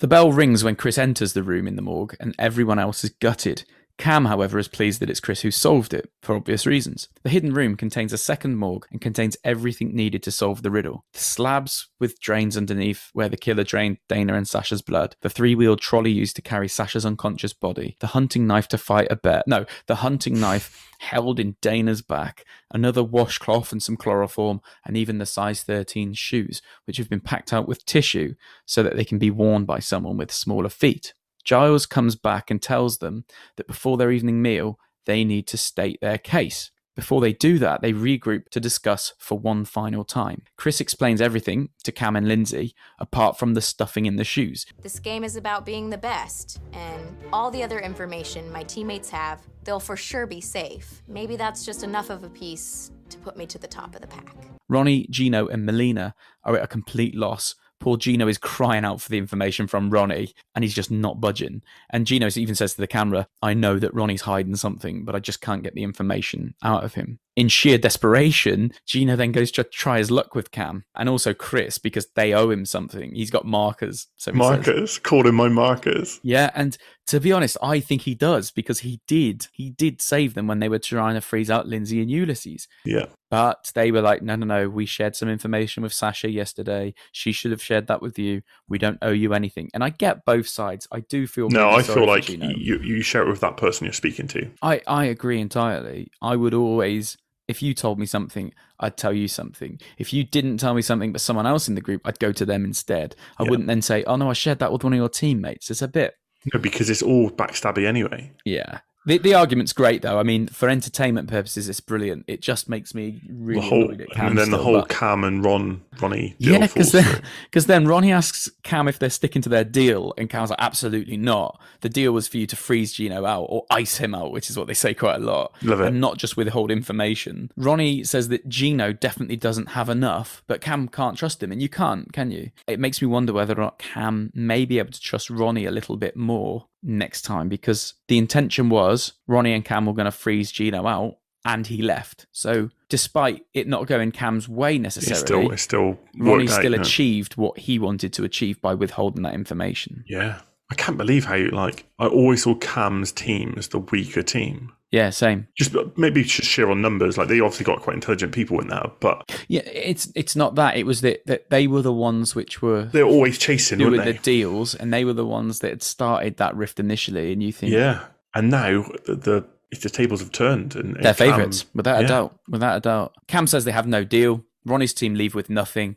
[0.00, 3.10] The bell rings when Chris enters the room in the morgue, and everyone else is
[3.20, 3.64] gutted.
[3.98, 7.08] Cam, however, is pleased that it's Chris who solved it, for obvious reasons.
[7.24, 11.04] The hidden room contains a second morgue and contains everything needed to solve the riddle.
[11.12, 15.56] The slabs with drains underneath where the killer drained Dana and Sasha's blood, the three
[15.56, 19.42] wheeled trolley used to carry Sasha's unconscious body, the hunting knife to fight a bear.
[19.48, 25.18] No, the hunting knife held in Dana's back, another washcloth and some chloroform, and even
[25.18, 28.34] the size 13 shoes, which have been packed out with tissue
[28.64, 31.14] so that they can be worn by someone with smaller feet.
[31.48, 33.24] Giles comes back and tells them
[33.56, 36.70] that before their evening meal, they need to state their case.
[36.94, 40.42] Before they do that, they regroup to discuss for one final time.
[40.58, 44.66] Chris explains everything to Cam and Lindsay, apart from the stuffing in the shoes.
[44.82, 49.40] This game is about being the best, and all the other information my teammates have,
[49.64, 51.02] they'll for sure be safe.
[51.08, 54.06] Maybe that's just enough of a piece to put me to the top of the
[54.06, 54.36] pack.
[54.68, 57.54] Ronnie, Gino, and Melina are at a complete loss.
[57.80, 61.62] Poor Gino is crying out for the information from Ronnie, and he's just not budging.
[61.90, 65.20] And Gino even says to the camera, I know that Ronnie's hiding something, but I
[65.20, 67.20] just can't get the information out of him.
[67.36, 71.78] In sheer desperation, Gino then goes to try his luck with Cam and also Chris
[71.78, 73.14] because they owe him something.
[73.14, 74.08] He's got markers.
[74.16, 74.48] So he says.
[74.48, 76.18] Markers, called him my markers.
[76.24, 79.46] Yeah, and to be honest, I think he does because he did.
[79.52, 82.66] He did save them when they were trying to freeze out Lindsay and Ulysses.
[82.84, 83.06] Yeah.
[83.30, 84.68] But they were like, no, no, no.
[84.68, 86.94] We shared some information with Sasha yesterday.
[87.12, 88.40] She should have shared that with you.
[88.68, 89.68] We don't owe you anything.
[89.74, 90.88] And I get both sides.
[90.90, 91.50] I do feel.
[91.50, 92.48] No, really I feel like Gino.
[92.48, 94.50] you, you share it with that person you're speaking to.
[94.62, 96.10] I, I agree entirely.
[96.22, 99.78] I would always, if you told me something, I'd tell you something.
[99.98, 102.46] If you didn't tell me something, but someone else in the group, I'd go to
[102.46, 103.14] them instead.
[103.38, 103.50] I Yeah.
[103.50, 105.70] wouldn't then say, oh no, I shared that with one of your teammates.
[105.70, 106.14] It's a bit,
[106.54, 108.32] No, because it's all backstabby anyway.
[108.44, 108.80] yeah.
[109.08, 110.18] The, the argument's great though.
[110.18, 112.24] I mean, for entertainment purposes, it's brilliant.
[112.28, 114.88] It just makes me really the whole, annoyed at Cam and then the whole but-
[114.90, 117.22] Cam and Ron, Ronnie deal Yeah, because then.
[117.50, 121.16] 'cause then Ronnie asks Cam if they're sticking to their deal, and Cam's like, absolutely
[121.16, 121.58] not.
[121.80, 124.58] The deal was for you to freeze Gino out or ice him out, which is
[124.58, 125.86] what they say quite a lot, Love it.
[125.88, 127.50] and not just withhold information.
[127.56, 131.68] Ronnie says that Gino definitely doesn't have enough, but Cam can't trust him, and you
[131.70, 132.50] can't, can you?
[132.66, 135.70] It makes me wonder whether or not Cam may be able to trust Ronnie a
[135.70, 140.12] little bit more next time, because the intention was Ronnie and Cam were going to
[140.12, 141.18] freeze Gino out.
[141.44, 142.26] And he left.
[142.32, 146.74] So, despite it not going Cam's way necessarily, It's still, it's still Ronnie out, still
[146.74, 150.04] achieved what he wanted to achieve by withholding that information.
[150.06, 154.22] Yeah, I can't believe how you like I always saw Cam's team as the weaker
[154.22, 154.72] team.
[154.90, 155.46] Yeah, same.
[155.54, 157.18] Just maybe just sheer on numbers.
[157.18, 160.76] Like they obviously got quite intelligent people in there, but Yeah, it's it's not that.
[160.76, 164.14] It was that, that they were the ones which were they're always chasing, doing the
[164.14, 167.32] deals, and they were the ones that had started that rift initially.
[167.32, 168.04] And you think, Yeah,
[168.38, 171.98] and now the, the if the tables have turned and, and they're Cam- favourites without
[171.98, 172.04] yeah.
[172.04, 172.38] a doubt.
[172.48, 173.16] Without a doubt.
[173.26, 174.44] Cam says they have no deal.
[174.64, 175.96] Ronnie's team leave with nothing.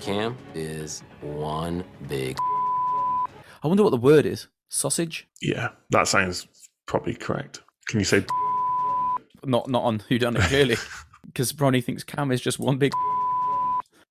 [0.00, 2.38] Cam is one big.
[3.62, 4.46] I wonder what the word is.
[4.68, 5.28] Sausage?
[5.42, 6.46] Yeah, that sounds
[6.86, 7.62] probably correct.
[7.88, 8.24] Can you say?
[9.46, 10.76] Not not on who done it clearly,
[11.26, 12.92] because Ronnie thinks Cam is just one big.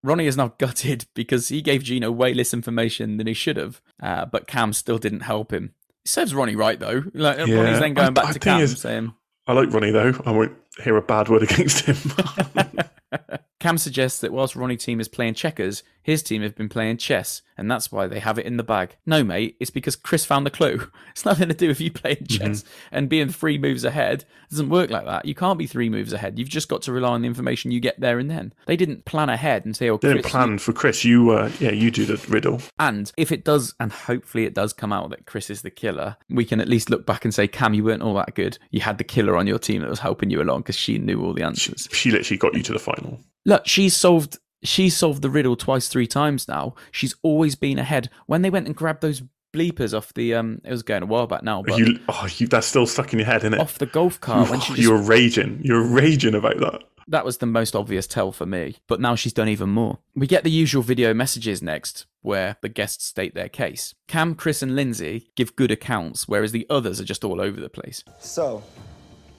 [0.04, 3.82] Ronnie is now gutted because he gave Gino way less information than he should have,
[4.00, 5.74] uh, but Cam still didn't help him.
[6.06, 7.04] Serves Ronnie right though.
[7.14, 7.56] Like Yeah.
[7.56, 9.14] Ronnie's then going I- back I to Cam is- saying,
[9.48, 10.14] I like Ronnie though.
[10.26, 11.96] I won't hear a bad word against him.
[13.64, 17.44] Cam suggests that whilst Ronnie's team is playing checkers, his team have been playing chess,
[17.58, 18.98] and that's why they have it in the bag.
[19.06, 20.92] No, mate, it's because Chris found the clue.
[21.14, 24.22] It's nothing to do with you playing chess and being three moves ahead.
[24.24, 25.26] It doesn't work like that.
[25.26, 26.40] You can't be three moves ahead.
[26.40, 28.52] You've just got to rely on the information you get there and then.
[28.66, 31.06] They didn't plan ahead and say, "Oh, they didn't Chris, plan for Chris.
[31.06, 32.62] You, uh, yeah, you do the riddle.
[32.80, 36.18] And if it does, and hopefully it does come out that Chris is the killer,
[36.30, 38.58] we can at least look back and say, Cam, you weren't all that good.
[38.72, 41.24] You had the killer on your team that was helping you along because she knew
[41.24, 41.88] all the answers.
[41.92, 43.20] She literally got you to the final.
[43.46, 44.38] Look, she's solved.
[44.64, 46.76] She's solved the riddle twice, three times now.
[46.92, 48.10] She's always been ahead.
[48.28, 49.22] When they went and grabbed those
[49.54, 52.48] bleepers off the, um, it was going a while back now, but you, oh, you,
[52.48, 53.60] that's still stuck in your head, isn't it?
[53.60, 55.60] off the golf cart when she just You're raging.
[55.64, 56.84] You're raging about that.
[57.08, 60.00] That was the most obvious tell for me, but now she's done even more.
[60.16, 63.94] We get the usual video messages next, where the guests state their case.
[64.08, 67.70] Cam, Chris, and Lindsay give good accounts, whereas the others are just all over the
[67.70, 68.04] place.
[68.20, 68.64] So,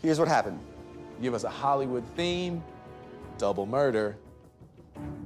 [0.02, 0.60] here's what happened.
[1.22, 2.62] Give us a Hollywood theme,
[3.38, 4.18] double murder,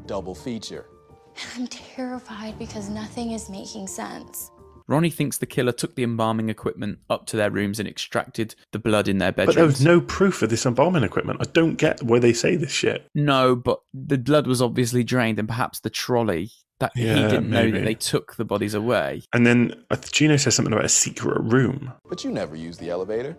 [0.07, 0.87] double feature.
[1.57, 4.51] I'm terrified because nothing is making sense.
[4.88, 8.79] Ronnie thinks the killer took the embalming equipment up to their rooms and extracted the
[8.79, 9.55] blood in their bedrooms.
[9.55, 9.79] But bedrooms.
[9.85, 11.40] there was no proof of this embalming equipment.
[11.42, 13.07] I don't get why they say this shit.
[13.14, 17.71] No, but the blood was obviously drained, and perhaps the trolley that he didn't know
[17.71, 19.23] that they took the bodies away.
[19.35, 21.92] And then uh, Gino says something about a secret room.
[22.09, 23.37] But you never use the elevator,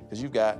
[0.00, 0.58] because you've got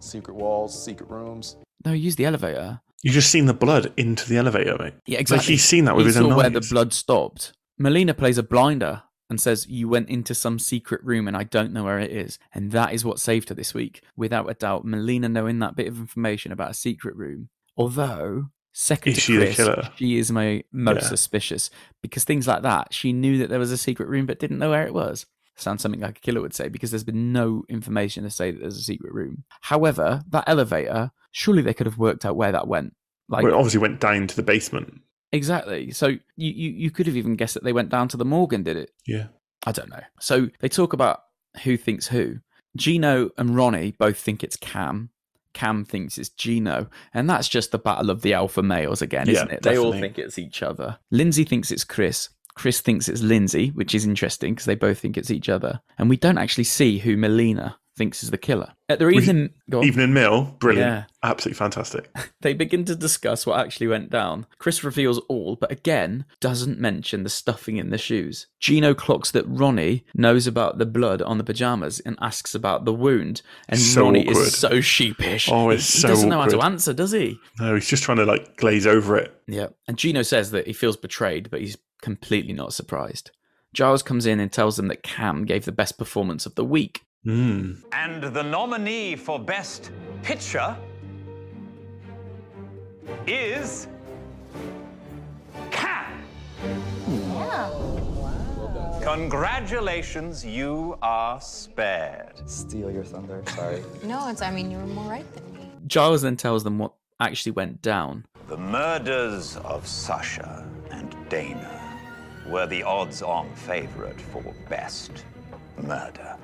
[0.00, 1.56] secret walls, secret rooms.
[1.84, 2.80] No, he used the elevator.
[3.02, 4.94] You just seen the blood into the elevator, mate.
[5.06, 5.44] Yeah, exactly.
[5.44, 6.52] Like he's seen that with he his saw own where eyes.
[6.52, 7.52] the blood stopped.
[7.78, 11.72] Melina plays a blinder and says, "You went into some secret room, and I don't
[11.72, 14.84] know where it is." And that is what saved her this week, without a doubt.
[14.84, 18.50] Melina knowing that bit of information about a secret room, although.
[18.72, 19.90] Second Is to she Chris, killer?
[19.96, 21.08] she is my most Yeah.
[21.08, 21.70] suspicious
[22.02, 22.94] because things like that.
[22.94, 25.26] She knew that there was a secret room, but didn't know where it was.
[25.60, 28.60] Sounds something like a killer would say because there's been no information to say that
[28.60, 29.44] there's a secret room.
[29.62, 32.94] However, that elevator, surely they could have worked out where that went.
[33.28, 35.02] Like well, it obviously went down to the basement.
[35.32, 35.90] Exactly.
[35.92, 38.52] So you, you, you could have even guessed that they went down to the morgue
[38.52, 38.90] and did it.
[39.06, 39.26] Yeah.
[39.66, 40.02] I don't know.
[40.18, 41.20] So they talk about
[41.62, 42.38] who thinks who.
[42.76, 45.10] Gino and Ronnie both think it's Cam.
[45.52, 46.88] Cam thinks it's Gino.
[47.12, 49.62] And that's just the battle of the alpha males again, Yeah, isn't it?
[49.62, 50.98] They all think it's each other.
[51.10, 52.28] Lindsay thinks it's Chris.
[52.54, 55.80] Chris thinks it's Lindsay, which is interesting because they both think it's each other.
[55.98, 58.72] And we don't actually see who Melina thinks is the killer.
[58.88, 59.84] At the evening, on.
[59.84, 60.88] Evening Mill, brilliant.
[60.90, 61.04] Yeah.
[61.22, 62.10] Absolutely fantastic.
[62.42, 64.46] They begin to discuss what actually went down.
[64.58, 68.46] Chris reveals all, but again, doesn't mention the stuffing in the shoes.
[68.60, 72.94] Gino clocks that Ronnie knows about the blood on the pajamas and asks about the
[72.94, 73.42] wound.
[73.68, 74.46] And So Ronnie awkward.
[74.46, 75.50] is so sheepish.
[75.52, 77.38] Oh, He- it's he, so doesn't know how to answer, does he?
[77.58, 79.34] No, he's just trying to like glaze over it.
[79.46, 79.66] Yeah.
[79.86, 83.30] And Gino says that he feels betrayed, but he's completely not surprised.
[83.72, 87.02] Giles comes in and tells them that Cam gave the best performance of the week.
[87.24, 87.82] Mm.
[87.92, 89.90] And the nominee for Best
[90.22, 90.76] Picture
[93.26, 93.86] is
[95.70, 96.22] Cam.
[97.08, 97.70] Yeah.
[99.02, 102.48] Congratulations, you are spared.
[102.48, 103.42] Steal your thunder.
[103.46, 103.82] Sorry.
[104.04, 105.70] No, it's, I mean, you were more right than me.
[105.86, 108.26] Giles then tells them what actually went down.
[108.48, 111.79] The murders of Sasha and Dana
[112.50, 115.24] were the odds on favorite for Best
[115.80, 116.36] Murder.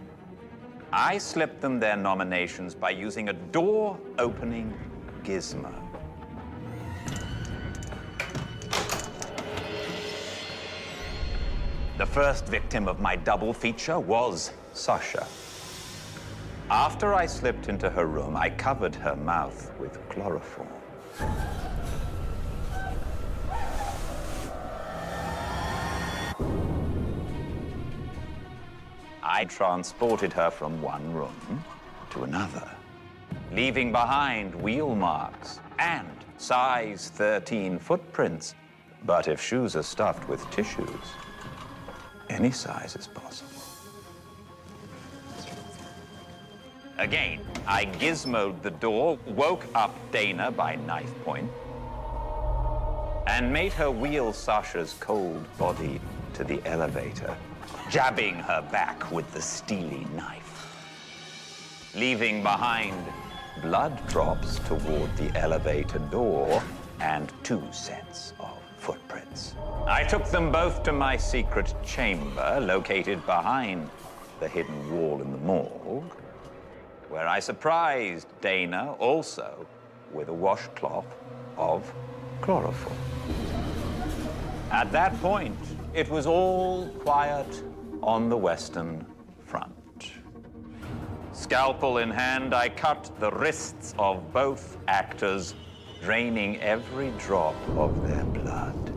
[0.92, 4.72] I slipped them their nominations by using a door opening
[5.24, 5.74] gizmo.
[11.98, 15.26] The first victim of my double feature was Sasha.
[16.70, 20.68] After I slipped into her room, I covered her mouth with chloroform.
[29.36, 31.62] I transported her from one room
[32.08, 32.66] to another,
[33.52, 38.54] leaving behind wheel marks and size 13 footprints.
[39.04, 40.88] But if shoes are stuffed with tissues,
[42.30, 43.60] any size is possible.
[46.96, 51.50] Again, I gizmoed the door, woke up Dana by knife point,
[53.26, 56.00] and made her wheel Sasha's cold body
[56.32, 57.36] to the elevator,
[57.90, 60.74] jabbing her back with the steely knife,
[61.94, 62.94] leaving behind
[63.62, 66.62] blood drops toward the elevator door
[67.00, 69.54] and two sets of footprints.
[69.86, 73.88] I took them both to my secret chamber located behind
[74.40, 76.12] the hidden wall in the morgue,
[77.08, 79.66] where I surprised Dana also
[80.12, 81.06] with a washcloth
[81.56, 81.92] of
[82.40, 82.96] chloroform.
[84.70, 85.56] At that point,
[85.94, 87.46] it was all quiet
[88.06, 89.04] on the Western
[89.44, 90.12] Front.
[91.32, 95.54] Scalpel in hand, I cut the wrists of both actors,
[96.00, 98.92] draining every drop of their blood.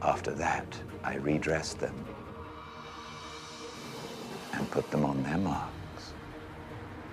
[0.00, 2.02] After that, I redressed them
[4.54, 6.14] and put them on their marks.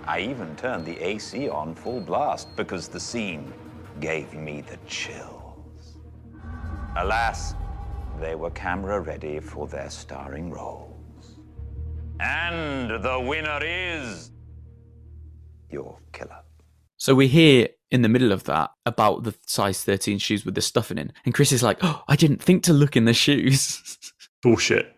[0.07, 3.53] I even turned the AC on full blast because the scene
[3.99, 5.97] gave me the chills.
[6.95, 7.53] Alas,
[8.19, 10.91] they were camera ready for their starring roles.
[12.19, 14.31] And the winner is
[15.69, 16.39] your killer.
[16.97, 20.61] So we hear in the middle of that about the size 13 shoes with the
[20.61, 21.11] stuffing in.
[21.25, 23.97] And Chris is like, oh, I didn't think to look in the shoes.
[24.41, 24.95] Bullshit.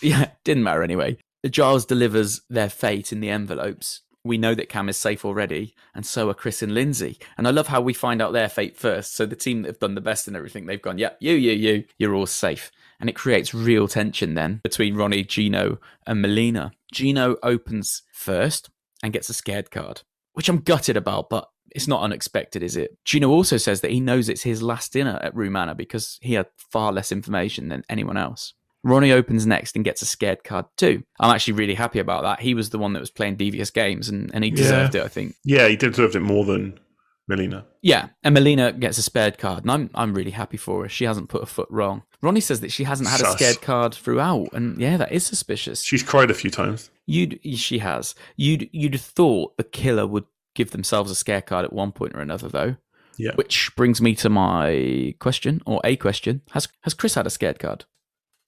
[0.00, 1.18] yeah, didn't matter anyway.
[1.48, 4.00] Giles delivers their fate in the envelopes.
[4.24, 7.18] We know that Cam is safe already, and so are Chris and Lindsay.
[7.36, 9.14] And I love how we find out their fate first.
[9.14, 11.52] So the team that have done the best and everything, they've gone, yeah, you, you,
[11.52, 12.72] you, you're all safe.
[12.98, 16.72] And it creates real tension then between Ronnie, Gino, and Melina.
[16.90, 18.70] Gino opens first
[19.02, 22.96] and gets a scared card, which I'm gutted about, but it's not unexpected, is it?
[23.04, 26.34] Gino also says that he knows it's his last dinner at Rue Manor because he
[26.34, 28.54] had far less information than anyone else.
[28.84, 31.02] Ronnie opens next and gets a scared card too.
[31.18, 32.40] I'm actually really happy about that.
[32.40, 35.00] He was the one that was playing devious games and, and he deserved Yeah.
[35.02, 35.34] it, I think.
[35.44, 36.78] Yeah, he deserved it more than
[37.26, 37.64] Melina.
[37.80, 40.88] Yeah, and Melina gets a spared card, and I'm I'm really happy for her.
[40.90, 42.02] She hasn't put a foot wrong.
[42.20, 45.82] Ronnie says that she hasn't had a scared card throughout, and yeah, that is suspicious.
[45.82, 46.90] She's cried a few times.
[47.06, 48.14] You'd she has.
[48.36, 52.20] You'd you'd thought the killer would give themselves a scare card at one point or
[52.20, 52.76] another, though.
[53.16, 53.32] Yeah.
[53.36, 57.58] Which brings me to my question, or a question: Has has Chris had a scared
[57.58, 57.86] card?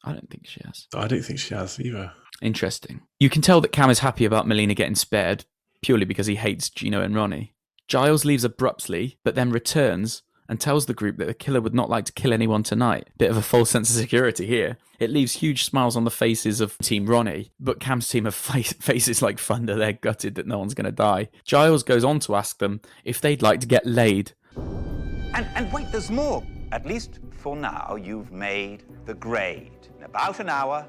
[0.07, 0.87] I don't think she has.
[0.95, 2.12] I don't think she has either.
[2.40, 3.03] Interesting.
[3.19, 5.45] You can tell that Cam is happy about Melina getting spared
[5.83, 7.55] purely because he hates Gino and Ronnie.
[7.88, 11.90] Giles leaves abruptly, but then returns and tells the group that the killer would not
[11.90, 13.09] like to kill anyone tonight.
[13.19, 14.79] Bit of a false sense of security here.
[14.99, 18.73] It leaves huge smiles on the faces of Team Ronnie, but Cam's team have face-
[18.75, 19.75] faces like thunder.
[19.75, 21.29] They're gutted that no one's going to die.
[21.45, 24.33] Giles goes on to ask them if they'd like to get laid.
[24.57, 26.45] And, and wait, there's more.
[26.73, 29.71] At least for now, you've made the grade.
[30.16, 30.87] In about an hour,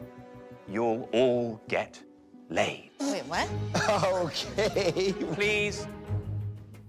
[0.70, 2.02] you'll all get
[2.50, 2.92] laid.
[3.02, 3.50] Wait, what?
[3.90, 5.12] okay.
[5.34, 5.86] Please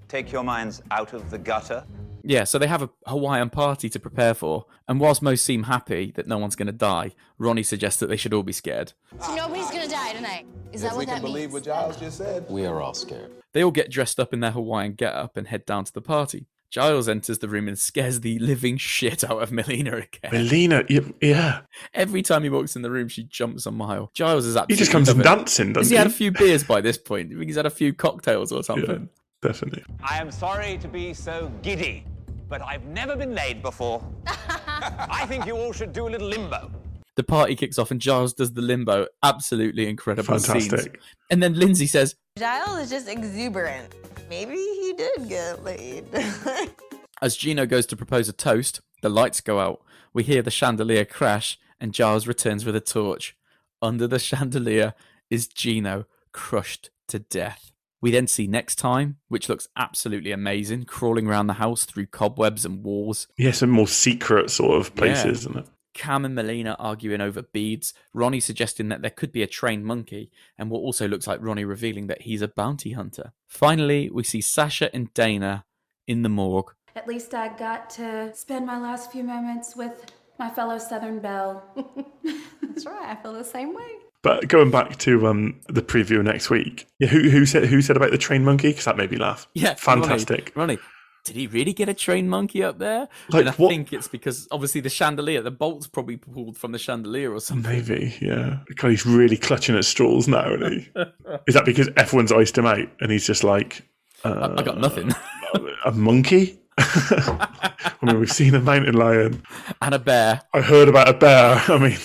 [0.06, 1.84] take your minds out of the gutter.
[2.22, 6.12] Yeah, so they have a Hawaiian party to prepare for, and whilst most seem happy
[6.14, 8.92] that no one's going to die, Ronnie suggests that they should all be scared.
[9.20, 10.46] So nobody's gonna die tonight.
[10.72, 12.46] Is that what if what we can believe what Giles just said.
[12.48, 13.32] We are all scared.
[13.52, 16.46] They all get dressed up in their Hawaiian get-up and head down to the party.
[16.70, 20.30] Giles enters the room and scares the living shit out of Melina again.
[20.32, 21.60] Melina, yeah, yeah.
[21.94, 24.10] Every time he walks in the room, she jumps a mile.
[24.14, 24.74] Giles is absolutely.
[24.74, 25.98] He just comes in dancing, doesn't he he?
[25.98, 27.28] had a few beers by this point?
[27.28, 29.08] Do you think he's had a few cocktails or something?
[29.40, 29.84] Definitely.
[30.02, 32.04] I am sorry to be so giddy,
[32.48, 34.04] but I've never been laid before.
[34.26, 36.70] I think you all should do a little limbo.
[37.18, 39.08] The party kicks off and Giles does the limbo.
[39.24, 40.68] Absolutely incredible scenes.
[40.68, 41.00] Fantastic.
[41.32, 43.92] And then Lindsay says, Giles is just exuberant.
[44.30, 46.04] Maybe he did get laid.
[47.20, 49.82] As Gino goes to propose a toast, the lights go out.
[50.14, 53.34] We hear the chandelier crash, and Giles returns with a torch.
[53.82, 54.94] Under the chandelier
[55.28, 57.72] is Gino, crushed to death.
[58.00, 62.64] We then see next time, which looks absolutely amazing, crawling around the house through cobwebs
[62.64, 63.26] and walls.
[63.36, 65.30] Yeah, some more secret sort of places, Yeah.
[65.32, 65.66] isn't it?
[65.98, 70.30] Cam and Melina arguing over beads, Ronnie suggesting that there could be a trained monkey,
[70.56, 73.32] and what also looks like Ronnie revealing that he's a bounty hunter.
[73.48, 75.64] Finally, we see Sasha and Dana
[76.06, 76.72] in the morgue.
[76.94, 81.64] At least I got to spend my last few moments with my fellow Southern Belle.
[82.62, 83.08] That's right.
[83.10, 83.90] I feel the same way.
[84.22, 87.96] But going back to um, the preview next week, yeah, who who said who said
[87.96, 88.68] about the trained monkey?
[88.68, 89.48] Because that made me laugh.
[89.54, 90.52] Yeah, fantastic.
[90.54, 90.82] Ronnie, Ronnie,
[91.28, 93.08] did he really get a trained monkey up there?
[93.30, 96.72] Like, and I what- think it's because obviously the chandelier, the bolts probably pulled from
[96.72, 97.70] the chandelier or something.
[97.72, 98.58] Maybe, yeah.
[98.74, 100.88] God, he's really clutching at straws now, isn't he?
[101.46, 103.82] Is that because everyone's iced him out and he's just like,
[104.24, 105.12] uh, I got nothing.
[105.84, 106.58] a monkey?
[106.78, 109.42] I mean, we've seen a mountain lion.
[109.82, 110.42] and a bear.
[110.54, 111.62] I heard about a bear.
[111.68, 111.96] I mean,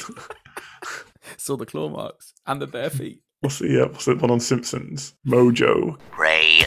[1.37, 3.21] Saw the claw marks and the bare feet.
[3.41, 5.13] what's the, uh, what's the one on Simpsons?
[5.27, 5.97] Mojo.
[6.17, 6.65] Ray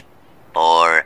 [0.54, 1.05] or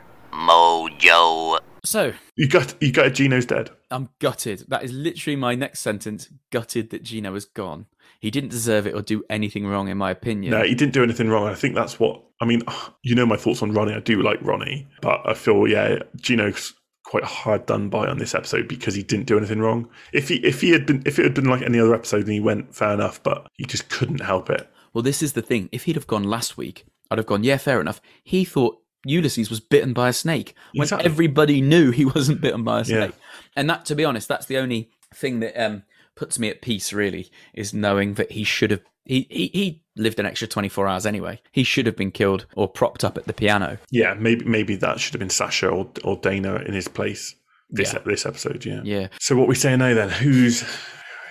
[1.83, 3.71] So You got you got Gino's dead.
[3.89, 4.65] I'm gutted.
[4.67, 6.29] That is literally my next sentence.
[6.51, 7.87] Gutted that Gino is gone.
[8.19, 10.51] He didn't deserve it or do anything wrong, in my opinion.
[10.51, 11.47] No, he didn't do anything wrong.
[11.47, 12.61] I think that's what I mean.
[13.03, 13.93] You know my thoughts on Ronnie.
[13.93, 16.73] I do like Ronnie, but I feel yeah, Gino's
[17.03, 19.89] quite hard done by on this episode because he didn't do anything wrong.
[20.13, 22.33] If he if he had been if it had been like any other episode and
[22.33, 24.69] he went fair enough, but he just couldn't help it.
[24.93, 25.69] Well, this is the thing.
[25.71, 28.01] If he'd have gone last week, I'd have gone, yeah, fair enough.
[28.23, 31.05] He thought Ulysses was bitten by a snake when Exactly.
[31.09, 32.85] everybody knew he wasn't bitten by a Yeah.
[32.85, 33.11] snake.
[33.55, 35.83] And that, to be honest, that's the only thing that um,
[36.15, 38.81] puts me at peace, really, is knowing that he should have.
[39.03, 41.41] He, he, he lived an extra 24 hours anyway.
[41.51, 43.79] He should have been killed or propped up at the piano.
[43.89, 47.35] Yeah, maybe maybe that should have been Sasha or or Dana in his place
[47.71, 47.99] this Yeah.
[48.05, 48.63] this episode.
[48.63, 48.81] Yeah.
[48.83, 49.07] Yeah.
[49.19, 50.09] So what we saying now then?
[50.09, 50.63] Who's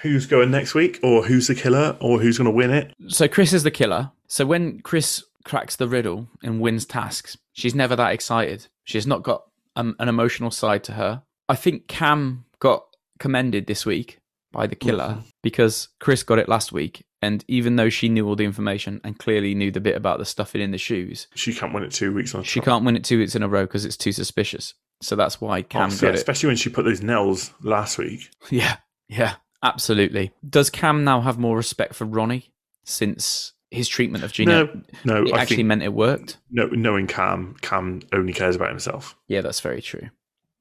[0.03, 2.93] who's going next week, or who's the killer, or who's going to win it?
[3.07, 4.11] So Chris is the killer.
[4.27, 8.66] So when Chris cracks the riddle and wins tasks, she's never that excited.
[8.84, 9.45] She's not got
[9.76, 11.22] um, an emotional side to her.
[11.49, 12.84] I think Cam got
[13.18, 14.18] commended this week
[14.53, 17.05] by the killer because Chris got it last week.
[17.22, 20.24] And even though she knew all the information and clearly knew the bit about the
[20.24, 22.45] stuffing in the shoes, She can't win it two weeks on.
[22.45, 24.72] she can't win it two weeks in a row because it's too suspicious.
[25.03, 26.18] So that's why Cam Oh, so got it.
[26.18, 28.30] especially when she put those nails last week.
[28.51, 28.76] Yeah,
[29.09, 30.32] yeah, absolutely.
[30.49, 32.53] Does Cam now have more respect for Ronnie
[32.84, 34.66] since his treatment of Gino?
[34.66, 36.39] No, no, it I actually think- meant it worked.
[36.51, 39.16] No, knowing Cam, Cam only cares about himself.
[39.29, 40.09] Yeah, that's very true.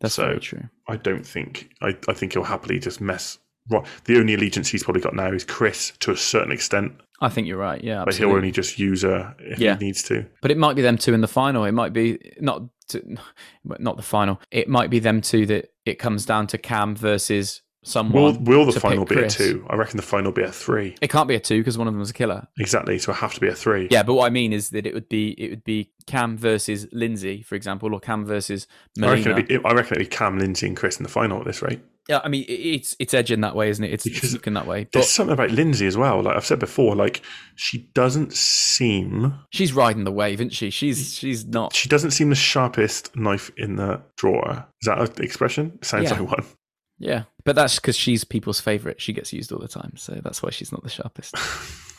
[0.02, 0.64] That's so very true.
[0.88, 3.38] I don't think I, I think he'll happily just mess.
[4.06, 7.46] The only allegiance he's probably got now is Chris to a certain extent, I think
[7.48, 7.84] you're right.
[7.84, 9.78] Yeah, but he'll only just use her if Yeah.
[9.78, 10.26] he needs to.
[10.42, 11.66] But it might be them two in the final.
[11.66, 13.18] It might be not to,
[13.64, 14.40] not the final.
[14.50, 18.24] It might be them two that it comes down to Cam versus someone.
[18.24, 19.36] Will will the to final be Chris.
[19.36, 19.66] a two?
[19.70, 20.96] I reckon the final be a three.
[21.02, 22.48] It can't be a two because one of them was a killer.
[22.60, 23.00] Exactly.
[23.00, 23.88] So it have to be a three.
[23.92, 26.88] Yeah, but what I mean is that it would be it would be Cam versus
[26.92, 28.68] Lindsay, for example, or Cam versus
[29.02, 29.32] I reckon, Melina.
[29.46, 31.62] it'd be, I reckon it'd be Cam, Lindsay, and Chris in the final at this
[31.62, 31.80] rate.
[32.08, 33.94] Yeah, I mean it's it's edging that way, isn't it?
[33.94, 34.88] It's, it's looking that way.
[34.92, 36.24] There's something about Lindsay as well.
[36.24, 37.22] Like I've said before, like
[37.56, 40.72] she doesn't seem she's riding the wave, isn't she?
[40.72, 41.76] She's she's not.
[41.76, 44.66] she doesn't seem the sharpest knife in the drawer.
[44.82, 45.78] Is that an expression?
[45.84, 46.20] Sounds Yeah.
[46.20, 46.46] like one.
[47.00, 49.02] Yeah, but that's because she's people's favorite.
[49.02, 51.36] She gets used all the time, so that's why she's not the sharpest.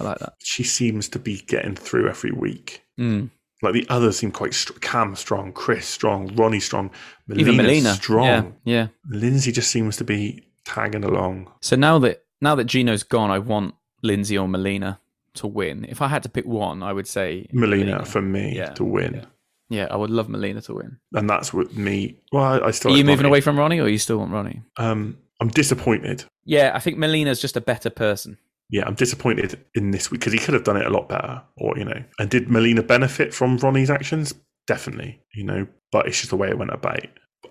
[0.01, 0.35] I like that.
[0.43, 2.83] She seems to be getting through every week.
[2.99, 3.31] Mm.
[3.63, 6.91] Like the others seem quite str- Cam strong, Chris strong, Ronnie strong,
[7.31, 8.25] Even Melina Melina, strong.
[8.25, 8.87] yeah, yeah.
[9.09, 11.51] Lindsay just seems to be tagging along.
[11.61, 15.01] So now that now that Gino's gone, I want Lindsay or Melina
[15.35, 15.85] to win.
[15.89, 19.15] If I had to pick one, I would say Melina, for me Yeah, to win,
[19.15, 19.25] Yeah,
[19.71, 20.99] I would love Melina to win.
[21.15, 22.19] and that's with me.
[22.33, 23.29] Well, I, I still Are you moving Ronnie.
[23.29, 24.63] away from Ronnie, or you still want Ronnie?
[24.77, 26.25] Um, I'm disappointed.
[26.45, 28.37] Yeah, I think Melina's just a better person.
[28.69, 31.43] Yeah, I'm disappointed in this week because he could have done it a lot better,
[31.57, 32.03] or you know.
[32.19, 34.35] And did Melina benefit from Ronnie's actions?
[34.67, 35.67] Definitely, you know.
[35.93, 37.01] But it's just the way it went about.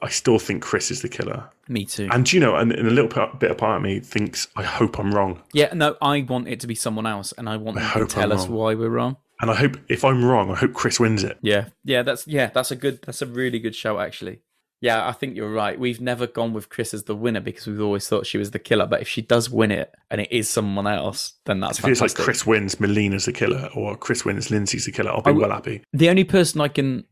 [0.01, 1.49] I still think Chris is the killer.
[1.67, 2.07] Me too.
[2.11, 4.63] And you know, and, and a little bit, bit of part of me thinks, I
[4.63, 5.41] hope I'm wrong.
[5.51, 8.13] yeah, no, I want it to be someone else, and I want I them to
[8.13, 8.55] tell I'm us wrong.
[8.57, 9.17] why we're wrong.
[9.42, 11.38] And I hope if I'm wrong, I hope Chris wins it.
[11.42, 14.42] Yeah, yeah, that's yeah, that's a good, that's a really good show actually.
[14.82, 15.78] Yeah, I think you're right.
[15.78, 18.60] We've never gone with Chris as the winner because we've always thought she was the
[18.60, 18.86] killer.
[18.86, 22.00] But if she does win it and it is someone else, then that's If it's
[22.00, 22.16] like.
[22.16, 25.52] Chris wins, Melina's the killer, or Chris wins, Lindsay's the killer, I'll be I well
[25.52, 25.84] happy.
[25.92, 27.04] The only person I can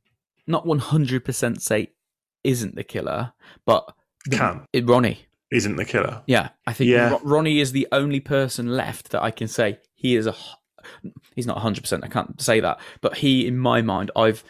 [0.47, 1.91] not 100% say
[2.43, 3.33] isn't the killer,
[3.65, 3.93] but
[4.31, 4.65] Can.
[4.71, 5.25] It, Ronnie.
[5.51, 6.21] isn't the killer.
[6.25, 7.17] Yeah, I think Yeah.
[7.21, 10.35] Ronnie is the only person left that I can say he is a.
[11.35, 12.03] He's not 100%.
[12.03, 14.43] I can't say that, but he, in my mind, I've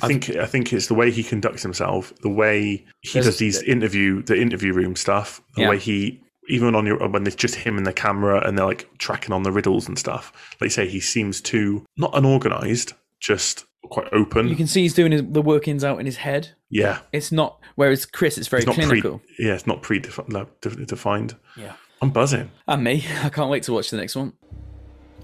[0.00, 3.60] I think I think it's the way he conducts himself, the way he does these
[3.62, 5.70] interview, the interview room stuff, the Yeah.
[5.70, 8.88] way he even on your when it's just him and the camera and they're like
[8.98, 10.32] tracking on the riddles and stuff.
[10.60, 14.48] Like you say, he seems too not unorganized, just quite open.
[14.48, 16.50] You can see he's doing his, the workings out in his head.
[16.70, 17.58] yeah, It's not.
[17.74, 19.18] Whereas Chris, it's very it's clinical.
[19.18, 19.46] pre.
[19.46, 20.28] Yeah, it's not predefined.
[20.28, 21.34] No, de- defined.
[21.56, 21.72] Yeah.
[22.00, 22.50] I'm buzzing.
[22.68, 23.04] And me.
[23.24, 24.32] I can't wait to watch the next one.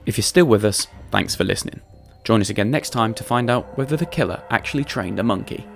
[0.06, 1.80] If you're still with us, thanks for listening.
[2.24, 5.66] Join us again next time to find out whether the killer actually trained a monkey.